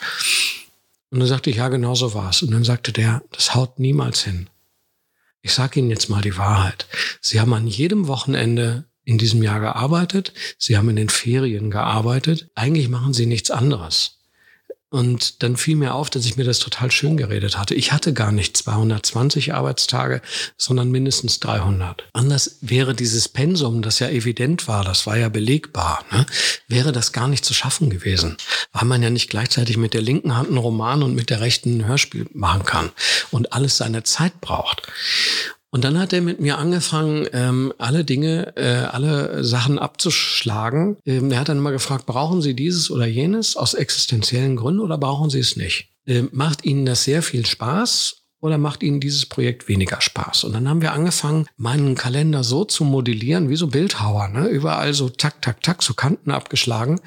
[1.10, 2.42] Und dann sagte ich, ja, genau so war's.
[2.42, 4.48] Und dann sagte der, das haut niemals hin.
[5.42, 6.86] Ich sage Ihnen jetzt mal die Wahrheit.
[7.20, 10.32] Sie haben an jedem Wochenende in diesem Jahr gearbeitet.
[10.58, 12.50] Sie haben in den Ferien gearbeitet.
[12.54, 14.19] Eigentlich machen Sie nichts anderes.
[14.90, 17.76] Und dann fiel mir auf, dass ich mir das total schön geredet hatte.
[17.76, 20.20] Ich hatte gar nicht 220 Arbeitstage,
[20.56, 22.08] sondern mindestens 300.
[22.12, 26.26] Anders wäre dieses Pensum, das ja evident war, das war ja belegbar, ne,
[26.66, 28.36] wäre das gar nicht zu schaffen gewesen,
[28.72, 31.78] weil man ja nicht gleichzeitig mit der linken Hand einen Roman und mit der rechten
[31.78, 32.90] ein Hörspiel machen kann
[33.30, 34.82] und alles seine Zeit braucht.
[35.72, 40.96] Und dann hat er mit mir angefangen, ähm, alle Dinge, äh, alle Sachen abzuschlagen.
[41.06, 44.98] Ähm, er hat dann immer gefragt, brauchen Sie dieses oder jenes aus existenziellen Gründen oder
[44.98, 45.90] brauchen Sie es nicht?
[46.06, 50.42] Ähm, macht Ihnen das sehr viel Spaß oder macht Ihnen dieses Projekt weniger Spaß?
[50.42, 54.48] Und dann haben wir angefangen, meinen Kalender so zu modellieren, wie so Bildhauer, ne?
[54.48, 57.00] überall so tak, tak, tak, so Kanten abgeschlagen,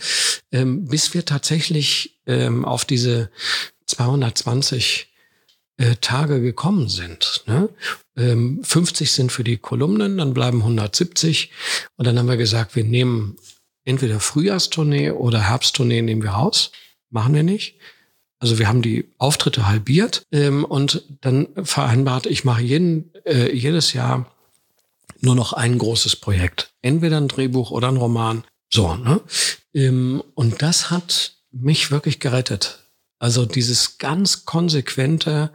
[0.54, 3.30] ähm, bis wir tatsächlich ähm, auf diese
[3.88, 5.13] 220
[5.78, 7.43] äh, Tage gekommen sind.
[7.47, 7.69] Ne?
[8.15, 11.52] Ähm, 50 sind für die Kolumnen, dann bleiben 170.
[11.97, 13.38] Und dann haben wir gesagt, wir nehmen
[13.86, 16.71] entweder Frühjahrstournee oder Herbsttournee nehmen wir raus.
[17.10, 17.76] Machen wir nicht.
[18.39, 23.93] Also wir haben die Auftritte halbiert ähm, und dann vereinbart, ich mache jeden, äh, jedes
[23.93, 24.36] Jahr
[25.21, 26.73] nur noch ein großes Projekt.
[26.82, 28.43] Entweder ein Drehbuch oder ein Roman.
[28.69, 29.21] So, ne?
[29.73, 32.80] Ähm, und das hat mich wirklich gerettet.
[33.19, 35.54] Also dieses ganz konsequente,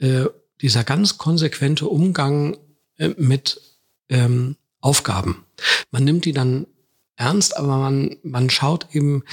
[0.00, 0.24] äh,
[0.60, 2.56] dieser ganz konsequente Umgang
[2.98, 3.60] äh, mit
[4.08, 5.44] ähm, Aufgaben.
[5.90, 6.66] Man nimmt die dann
[7.16, 9.24] ernst, aber man, man schaut eben,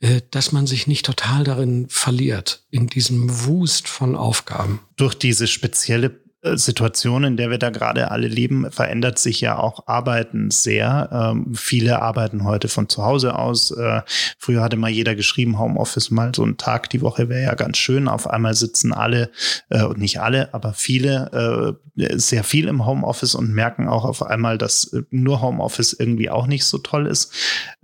[0.00, 4.80] äh, dass man sich nicht total darin verliert, in diesem Wust von Aufgaben.
[4.96, 9.86] Durch diese spezielle Situation, in der wir da gerade alle leben, verändert sich ja auch
[9.86, 11.08] Arbeiten sehr.
[11.12, 13.70] Ähm, viele arbeiten heute von zu Hause aus.
[13.70, 14.02] Äh,
[14.38, 17.78] früher hatte mal jeder geschrieben, Homeoffice mal so ein Tag die Woche wäre ja ganz
[17.78, 18.08] schön.
[18.08, 19.30] Auf einmal sitzen alle,
[19.70, 24.22] äh, und nicht alle, aber viele äh, sehr viel im Homeoffice und merken auch auf
[24.22, 27.32] einmal, dass nur Homeoffice irgendwie auch nicht so toll ist.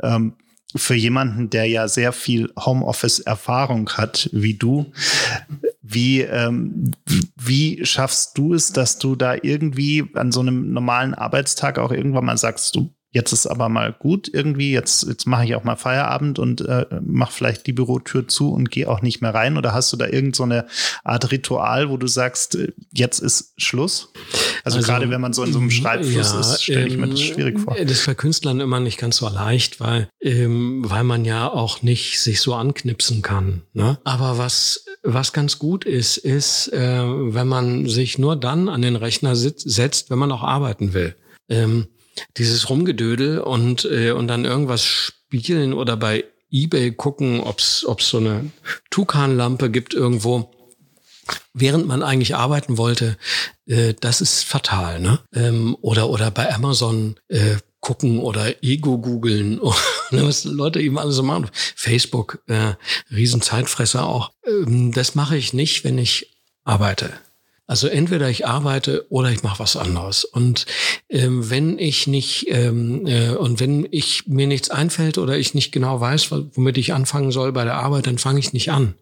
[0.03, 0.35] Ähm,
[0.77, 4.92] für jemanden, der ja sehr viel Homeoffice-Erfahrung hat, wie du,
[5.92, 6.92] wie, ähm,
[7.37, 12.24] wie schaffst du es, dass du da irgendwie an so einem normalen Arbeitstag auch irgendwann
[12.24, 15.77] mal sagst, du jetzt ist aber mal gut irgendwie, jetzt, jetzt mache ich auch mal
[15.77, 19.57] Feierabend und äh, mach vielleicht die Bürotür zu und gehe auch nicht mehr rein?
[19.57, 20.66] Oder hast du da irgend so eine
[21.05, 24.12] Art Ritual, wo du sagst, äh, jetzt ist Schluss?
[24.64, 27.09] Also, also gerade wenn man so in so einem Schreibfluss ja, ist, stelle ich mir
[27.09, 27.75] das schwierig vor.
[27.77, 31.83] Das ist für Künstlern immer nicht ganz so leicht, weil, ähm, weil man ja auch
[31.83, 33.62] nicht sich so anknipsen kann.
[33.73, 33.99] Ne?
[34.05, 38.96] Aber was was ganz gut ist, ist, äh, wenn man sich nur dann an den
[38.96, 41.16] Rechner setzt, wenn man auch arbeiten will.
[41.49, 41.88] Ähm,
[42.37, 48.18] dieses Rumgedödel und, äh, und dann irgendwas spielen oder bei eBay gucken, ob es so
[48.18, 48.50] eine
[48.90, 50.50] Tukan-Lampe gibt irgendwo,
[51.54, 53.16] während man eigentlich arbeiten wollte,
[53.66, 55.00] äh, das ist fatal.
[55.00, 55.20] Ne?
[55.33, 59.61] Ähm, oder, oder bei Amazon äh, gucken oder Ego googeln,
[60.11, 61.50] was Leute eben alles so machen.
[61.52, 62.74] Facebook, äh,
[63.11, 64.33] Riesenzeitfresser auch.
[64.46, 67.12] Ähm, das mache ich nicht, wenn ich arbeite.
[67.70, 70.24] Also entweder ich arbeite oder ich mache was anderes.
[70.24, 70.66] Und
[71.09, 75.70] ähm, wenn ich nicht ähm, äh, und wenn ich mir nichts einfällt oder ich nicht
[75.70, 78.94] genau weiß, womit ich anfangen soll bei der Arbeit, dann fange ich nicht an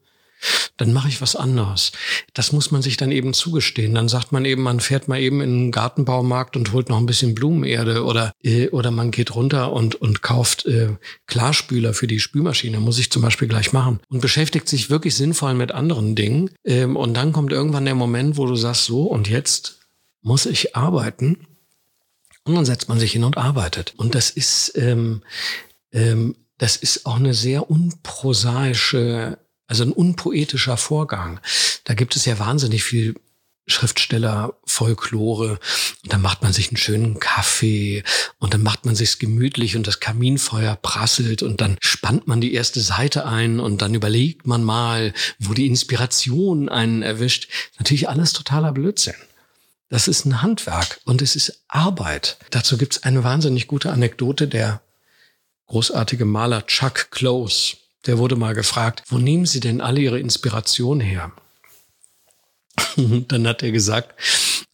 [0.77, 1.93] dann mache ich was anderes.
[2.35, 3.95] Das muss man sich dann eben zugestehen.
[3.95, 7.07] Dann sagt man eben, man fährt mal eben in einen Gartenbaumarkt und holt noch ein
[7.07, 10.97] bisschen Blumenerde oder äh, oder man geht runter und und kauft äh,
[11.27, 12.81] Klarspüler für die Spülmaschine.
[12.81, 16.51] Muss ich zum Beispiel gleich machen und beschäftigt sich wirklich sinnvoll mit anderen Dingen.
[16.65, 19.81] Ähm, und dann kommt irgendwann der Moment, wo du sagst, so und jetzt
[20.23, 21.47] muss ich arbeiten.
[22.45, 23.93] Und dann setzt man sich hin und arbeitet.
[23.97, 25.23] Und das ist ähm,
[25.93, 31.41] ähm, das ist auch eine sehr unprosaische also ein unpoetischer Vorgang.
[31.85, 33.15] Da gibt es ja wahnsinnig viel
[33.69, 35.61] Schriftsteller Folklore.
[36.03, 38.03] Und dann macht man sich einen schönen Kaffee
[38.39, 42.55] und dann macht man sich's gemütlich und das Kaminfeuer prasselt und dann spannt man die
[42.55, 47.49] erste Seite ein und dann überlegt man mal, wo die Inspiration einen erwischt.
[47.79, 49.15] Natürlich alles totaler Blödsinn.
[49.91, 52.39] Das ist ein Handwerk und es ist Arbeit.
[52.51, 54.49] Dazu gibt's eine wahnsinnig gute Anekdote.
[54.49, 54.83] Der
[55.67, 61.01] großartige Maler Chuck Close, der wurde mal gefragt, wo nehmen Sie denn alle Ihre Inspiration
[61.01, 61.33] her?
[63.29, 64.15] dann hat er gesagt,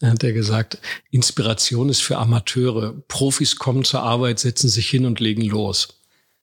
[0.02, 0.78] hat er gesagt,
[1.10, 2.92] Inspiration ist für Amateure.
[3.08, 6.00] Profis kommen zur Arbeit, setzen sich hin und legen los.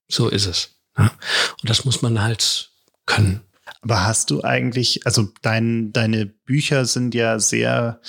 [0.08, 0.70] So ist es.
[0.96, 2.72] Und das muss man halt
[3.06, 3.42] können.
[3.82, 8.02] Aber hast du eigentlich, also dein, deine Bücher sind ja sehr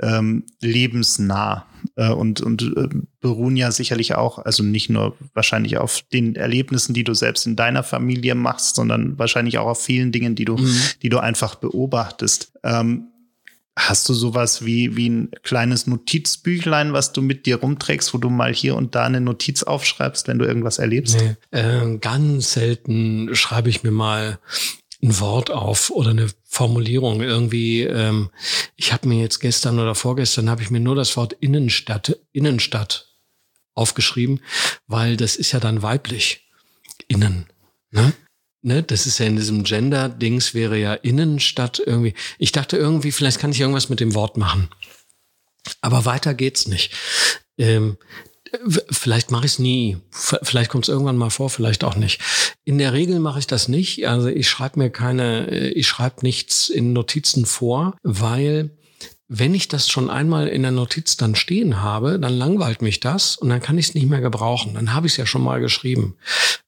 [0.00, 2.88] ähm, lebensnah äh, und, und äh,
[3.20, 7.56] beruhen ja sicherlich auch, also nicht nur wahrscheinlich auf den Erlebnissen, die du selbst in
[7.56, 10.80] deiner Familie machst, sondern wahrscheinlich auch auf vielen Dingen, die du, mhm.
[11.02, 12.52] die du einfach beobachtest.
[12.62, 13.08] Ähm,
[13.76, 18.30] Hast du sowas wie, wie ein kleines Notizbüchlein, was du mit dir rumträgst, wo du
[18.30, 21.16] mal hier und da eine Notiz aufschreibst, wenn du irgendwas erlebst?
[21.20, 24.38] Nee, äh, ganz selten schreibe ich mir mal
[25.04, 27.82] ein Wort auf oder eine Formulierung irgendwie.
[27.82, 28.30] Ähm,
[28.76, 33.14] ich habe mir jetzt gestern oder vorgestern habe ich mir nur das Wort Innenstadt, Innenstadt
[33.74, 34.40] aufgeschrieben,
[34.86, 36.40] weil das ist ja dann weiblich.
[37.06, 37.46] Innen.
[37.90, 38.14] Ne?
[38.62, 42.14] Ne, das ist ja in diesem Gender-Dings wäre ja Innenstadt irgendwie.
[42.38, 44.70] Ich dachte irgendwie, vielleicht kann ich irgendwas mit dem Wort machen.
[45.82, 46.94] Aber weiter geht's nicht.
[47.58, 47.98] Ähm,
[48.90, 49.98] vielleicht mache ich es nie.
[50.10, 52.20] Vielleicht kommt es irgendwann mal vor, vielleicht auch nicht.
[52.64, 54.06] In der Regel mache ich das nicht.
[54.08, 58.70] Also ich schreibe mir keine, äh, ich schreibe nichts in Notizen vor, weil
[59.28, 63.36] wenn ich das schon einmal in der Notiz dann stehen habe, dann langweilt mich das
[63.36, 64.74] und dann kann ich es nicht mehr gebrauchen.
[64.74, 66.16] Dann habe ich es ja schon mal geschrieben.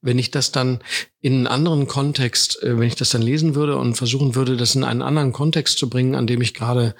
[0.00, 0.80] Wenn ich das dann
[1.20, 4.74] in einen anderen Kontext, äh, wenn ich das dann lesen würde und versuchen würde, das
[4.74, 6.94] in einen anderen Kontext zu bringen, an dem ich gerade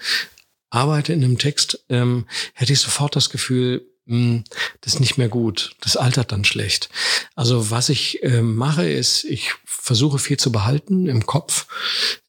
[0.70, 5.74] arbeite in einem Text, ähm, hätte ich sofort das Gefühl, das ist nicht mehr gut.
[5.80, 6.88] Das altert dann schlecht.
[7.34, 11.66] Also was ich äh, mache, ist, ich versuche viel zu behalten im Kopf.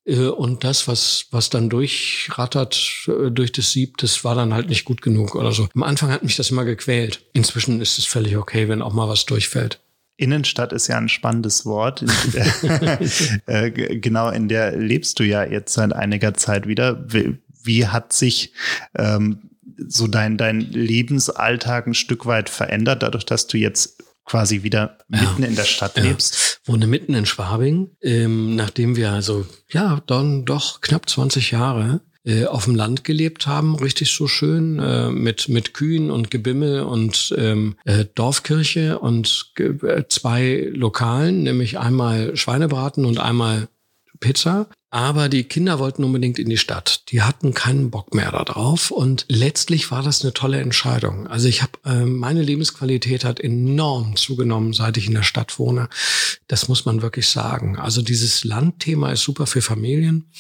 [0.06, 4.70] Äh, und das, was, was dann durchrattert äh, durch das Sieb, das war dann halt
[4.70, 5.70] nicht gut genug oder so.
[5.76, 7.22] Am Anfang hat mich das immer gequält.
[7.34, 9.80] Inzwischen ist es völlig okay, wenn auch mal was durchfällt.
[10.20, 12.04] Innenstadt ist ja ein spannendes Wort.
[13.46, 17.06] äh, genau in der lebst du ja jetzt seit einiger Zeit wieder.
[17.08, 18.52] Wie, wie hat sich
[18.98, 19.52] ähm,
[19.88, 25.42] so dein, dein Lebensalltag ein Stück weit verändert, dadurch, dass du jetzt quasi wieder mitten
[25.44, 26.04] ja, in der Stadt ja.
[26.04, 26.60] lebst.
[26.66, 32.46] Wohne mitten in Schwabing, ähm, nachdem wir also, ja, dann doch knapp 20 Jahre äh,
[32.46, 37.34] auf dem Land gelebt haben, richtig so schön, äh, mit, mit Kühen und Gebimmel und
[37.38, 43.70] ähm, äh, Dorfkirche und äh, zwei Lokalen, nämlich einmal Schweinebraten und einmal
[44.20, 44.68] Pizza.
[44.90, 47.12] Aber die Kinder wollten unbedingt in die Stadt.
[47.12, 48.90] Die hatten keinen Bock mehr darauf.
[48.90, 51.28] Und letztlich war das eine tolle Entscheidung.
[51.28, 55.90] Also ich habe, äh, meine Lebensqualität hat enorm zugenommen, seit ich in der Stadt wohne.
[56.48, 57.78] Das muss man wirklich sagen.
[57.78, 60.32] Also dieses Landthema ist super für Familien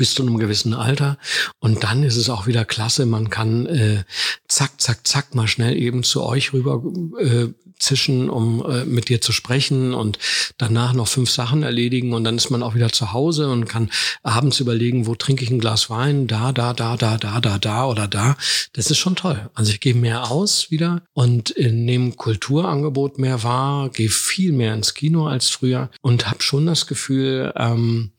[0.00, 1.18] bis zu einem gewissen Alter.
[1.58, 3.04] Und dann ist es auch wieder klasse.
[3.04, 4.04] Man kann äh,
[4.48, 6.82] zack, zack, zack mal schnell eben zu euch rüber
[7.18, 10.18] äh, zischen, um äh, mit dir zu sprechen und
[10.56, 13.90] danach noch fünf Sachen erledigen und dann ist man auch wieder zu Hause und kann
[14.22, 17.86] abends überlegen, wo trinke ich ein Glas Wein, da, da, da, da, da, da, da
[17.86, 18.38] oder da.
[18.72, 19.50] Das ist schon toll.
[19.52, 24.72] Also ich gehe mehr aus wieder und äh, nehme Kulturangebot mehr wahr, gehe viel mehr
[24.72, 28.12] ins Kino als früher und habe schon das Gefühl, ähm,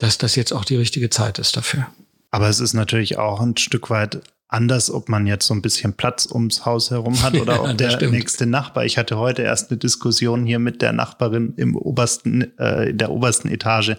[0.00, 1.86] dass das jetzt auch die richtige Zeit ist dafür.
[2.32, 5.94] Aber es ist natürlich auch ein Stück weit anders, ob man jetzt so ein bisschen
[5.94, 8.12] Platz ums Haus herum hat oder ob der stimmt.
[8.12, 8.84] nächste Nachbar.
[8.84, 13.10] Ich hatte heute erst eine Diskussion hier mit der Nachbarin im obersten, äh, in der
[13.10, 13.92] obersten Etage,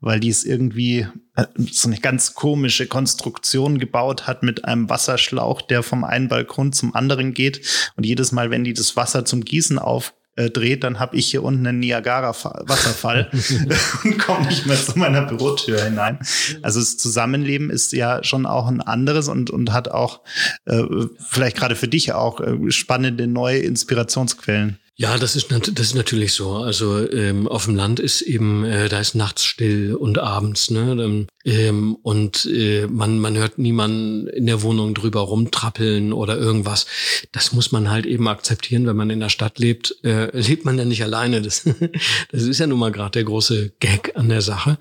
[0.00, 5.62] weil die es irgendwie äh, so eine ganz komische Konstruktion gebaut hat mit einem Wasserschlauch,
[5.62, 7.92] der vom einen Balkon zum anderen geht.
[7.96, 11.26] Und jedes Mal, wenn die das Wasser zum Gießen auf äh, dreht, dann habe ich
[11.26, 13.30] hier unten einen Niagara-Wasserfall
[14.04, 16.18] und komme nicht mehr zu meiner Bürotür hinein.
[16.62, 20.22] Also das Zusammenleben ist ja schon auch ein anderes und, und hat auch
[20.66, 20.82] äh,
[21.30, 24.78] vielleicht gerade für dich auch äh, spannende neue Inspirationsquellen.
[24.96, 26.52] Ja, das ist, das ist natürlich so.
[26.52, 31.26] Also ähm, auf dem Land ist eben, äh, da ist nachts still und abends, ne?
[31.44, 36.86] Ähm, und äh, man, man hört niemanden in der Wohnung drüber rumtrappeln oder irgendwas.
[37.32, 39.96] Das muss man halt eben akzeptieren, wenn man in der Stadt lebt.
[40.04, 41.42] Äh, lebt man ja nicht alleine.
[41.42, 41.64] Das,
[42.30, 44.78] das ist ja nun mal gerade der große Gag an der Sache.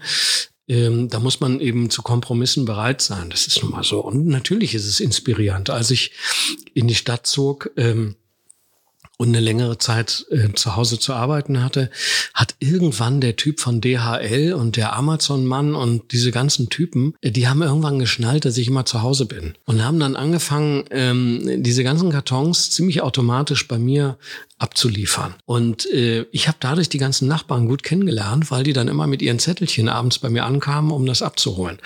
[0.68, 3.32] Ähm, da muss man eben zu Kompromissen bereit sein.
[3.32, 4.00] Das ist nun mal so.
[4.00, 5.72] Und natürlich ist es inspirierend.
[5.72, 6.12] Als ich
[6.76, 8.16] in die Stadt zog, ähm,
[9.24, 11.90] und eine längere Zeit äh, zu Hause zu arbeiten hatte,
[12.34, 17.48] hat irgendwann der Typ von DHL und der Amazon-Mann und diese ganzen Typen, äh, die
[17.48, 21.86] haben irgendwann geschnallt, dass ich immer zu Hause bin und haben dann angefangen, ähm, diese
[21.86, 24.18] ganzen Kartons ziemlich automatisch bei mir
[24.58, 25.36] abzuliefern.
[25.46, 29.22] Und äh, ich habe dadurch die ganzen Nachbarn gut kennengelernt, weil die dann immer mit
[29.22, 31.80] ihren Zettelchen abends bei mir ankamen, um das abzuholen.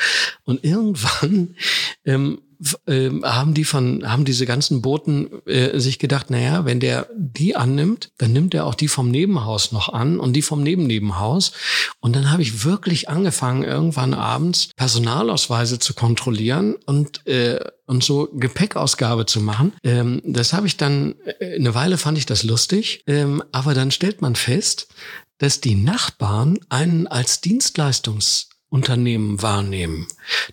[0.44, 1.56] Und irgendwann
[2.04, 2.40] ähm,
[2.86, 7.56] äh, haben die von haben diese ganzen Boten äh, sich gedacht, naja, wenn der die
[7.56, 11.52] annimmt, dann nimmt er auch die vom Nebenhaus noch an und die vom Nebennebenhaus.
[12.00, 18.28] Und dann habe ich wirklich angefangen, irgendwann abends Personalausweise zu kontrollieren und äh, und so
[18.34, 19.74] Gepäckausgabe zu machen.
[19.84, 23.92] Ähm, das habe ich dann äh, eine Weile fand ich das lustig, ähm, aber dann
[23.92, 24.90] stellt man fest,
[25.38, 30.08] dass die Nachbarn einen als Dienstleistungs Unternehmen wahrnehmen.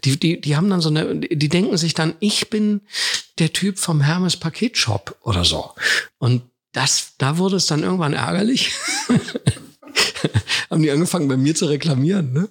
[0.04, 2.82] Die, die, die haben dann so eine, die denken sich dann, ich bin
[3.38, 5.72] der Typ vom Hermes Paketshop oder so.
[6.18, 6.42] Und
[6.72, 8.72] das, da wurde es dann irgendwann ärgerlich.
[10.70, 12.48] haben die angefangen bei mir zu reklamieren, ne?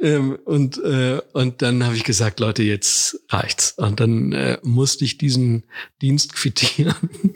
[0.00, 3.72] Ähm, und, äh, und dann habe ich gesagt, Leute, jetzt reicht's.
[3.72, 5.64] Und dann äh, musste ich diesen
[6.00, 6.94] Dienst quittieren.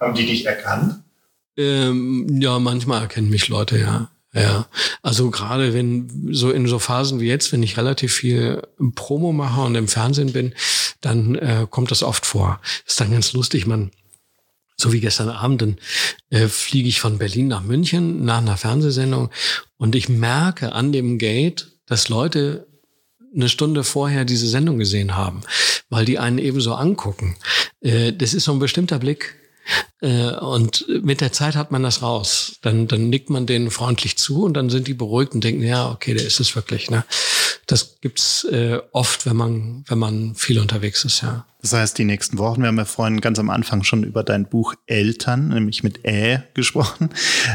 [0.00, 1.04] haben die dich erkannt?
[1.56, 4.10] Ähm, ja, manchmal erkennen mich Leute, ja.
[4.36, 4.66] Ja,
[5.02, 8.62] also gerade wenn so in so Phasen wie jetzt, wenn ich relativ viel
[8.94, 10.54] Promo mache und im Fernsehen bin,
[11.00, 12.60] dann äh, kommt das oft vor.
[12.86, 13.90] Ist dann ganz lustig, man
[14.76, 15.78] so wie gestern Abend, dann
[16.28, 19.30] äh, fliege ich von Berlin nach München nach einer Fernsehsendung
[19.78, 22.66] und ich merke an dem Gate, dass Leute
[23.34, 25.42] eine Stunde vorher diese Sendung gesehen haben,
[25.88, 27.36] weil die einen ebenso angucken.
[27.80, 29.36] Äh, das ist so ein bestimmter Blick,
[30.00, 32.58] und mit der Zeit hat man das raus.
[32.62, 35.90] Dann, dann nickt man denen freundlich zu und dann sind die beruhigt und denken, ja,
[35.90, 36.90] okay, der ist es wirklich.
[36.90, 37.04] Ne?
[37.66, 41.46] Das gibt's äh, oft, wenn man, wenn man viel unterwegs ist, ja.
[41.62, 44.48] Das heißt, die nächsten Wochen, wir haben ja vorhin ganz am Anfang schon über dein
[44.48, 47.10] Buch Eltern, nämlich mit Ä gesprochen.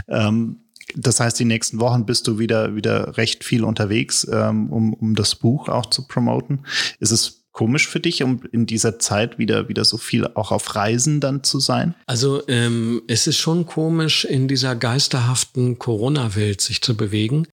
[0.09, 0.57] Ähm,
[0.95, 5.15] das heißt, die nächsten Wochen bist du wieder, wieder recht viel unterwegs, ähm, um, um
[5.15, 6.65] das Buch auch zu promoten.
[6.99, 10.75] Ist es komisch für dich, um in dieser Zeit wieder, wieder so viel auch auf
[10.75, 11.95] Reisen dann zu sein?
[12.05, 17.47] Also ähm, es ist schon komisch, in dieser geisterhaften Corona-Welt sich zu bewegen.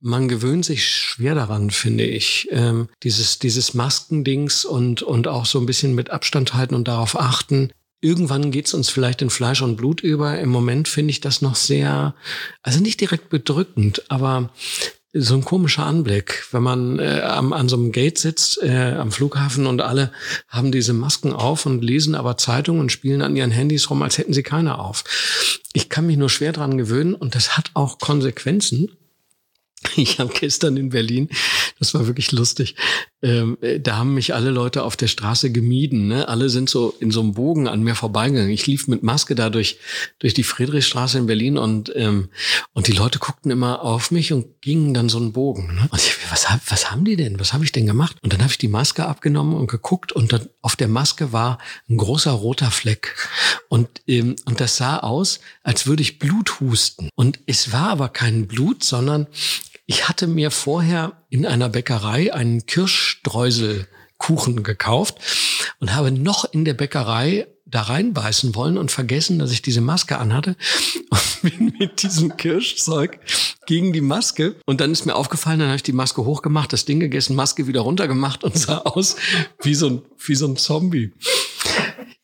[0.00, 2.48] Man gewöhnt sich schwer daran, finde ich.
[2.52, 7.18] Ähm, dieses, dieses Maskendings und, und auch so ein bisschen mit Abstand halten und darauf
[7.18, 7.70] achten.
[8.00, 10.38] Irgendwann geht's uns vielleicht in Fleisch und Blut über.
[10.38, 12.14] Im Moment finde ich das noch sehr,
[12.62, 14.50] also nicht direkt bedrückend, aber
[15.12, 19.10] so ein komischer Anblick, wenn man äh, am, an so einem Gate sitzt äh, am
[19.10, 20.12] Flughafen und alle
[20.48, 24.18] haben diese Masken auf und lesen aber Zeitungen und spielen an ihren Handys rum, als
[24.18, 25.04] hätten sie keine auf.
[25.72, 28.90] Ich kann mich nur schwer dran gewöhnen und das hat auch Konsequenzen.
[29.96, 31.28] Ich habe gestern in Berlin,
[31.78, 32.76] das war wirklich lustig,
[33.20, 36.06] ähm, da haben mich alle Leute auf der Straße gemieden.
[36.06, 36.28] Ne?
[36.28, 38.50] Alle sind so in so einem Bogen an mir vorbeigegangen.
[38.50, 39.78] Ich lief mit Maske da durch,
[40.20, 42.28] durch die Friedrichstraße in Berlin und, ähm,
[42.74, 45.74] und die Leute guckten immer auf mich und gingen dann so einen Bogen.
[45.74, 45.88] Ne?
[45.90, 47.40] Und ich, was, was haben die denn?
[47.40, 48.16] Was habe ich denn gemacht?
[48.22, 51.58] Und dann habe ich die Maske abgenommen und geguckt und dann auf der Maske war
[51.88, 53.16] ein großer roter Fleck.
[53.68, 57.08] Und, ähm, und das sah aus, als würde ich Blut husten.
[57.16, 59.26] Und es war aber kein Blut, sondern
[59.88, 65.16] ich hatte mir vorher in einer Bäckerei einen Kirschstreuselkuchen gekauft
[65.80, 70.18] und habe noch in der Bäckerei da reinbeißen wollen und vergessen, dass ich diese Maske
[70.18, 70.56] anhatte
[71.10, 73.18] und bin mit diesem Kirschzeug
[73.66, 76.84] gegen die Maske und dann ist mir aufgefallen, dann habe ich die Maske hochgemacht, das
[76.84, 79.16] Ding gegessen, Maske wieder runtergemacht und sah aus
[79.62, 81.14] wie so ein, wie so ein Zombie.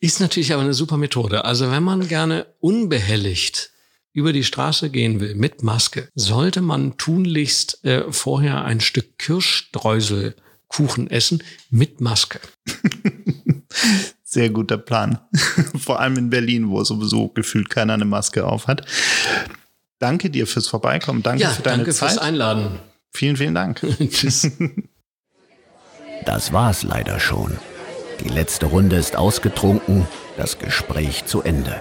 [0.01, 1.47] Ist natürlich aber eine super Methode.
[1.47, 3.71] Also wenn man gerne unbehelligt
[4.15, 11.11] über die Straße gehen will mit Maske, sollte man tunlichst äh, vorher ein Stück Kirschstreuselkuchen
[11.11, 12.41] essen mit Maske.
[14.23, 15.19] Sehr guter Plan.
[15.77, 18.87] Vor allem in Berlin, wo sowieso gefühlt keiner eine Maske auf hat.
[19.99, 21.23] Danke dir fürs Vorbeikommen.
[21.23, 22.03] Danke ja, für deine danke Zeit.
[22.03, 22.79] Danke fürs Einladen.
[23.13, 23.81] Vielen, vielen Dank.
[24.11, 24.51] Tschüss.
[26.25, 27.59] Das war's leider schon.
[28.25, 30.07] Die letzte Runde ist ausgetrunken,
[30.37, 31.81] das Gespräch zu Ende.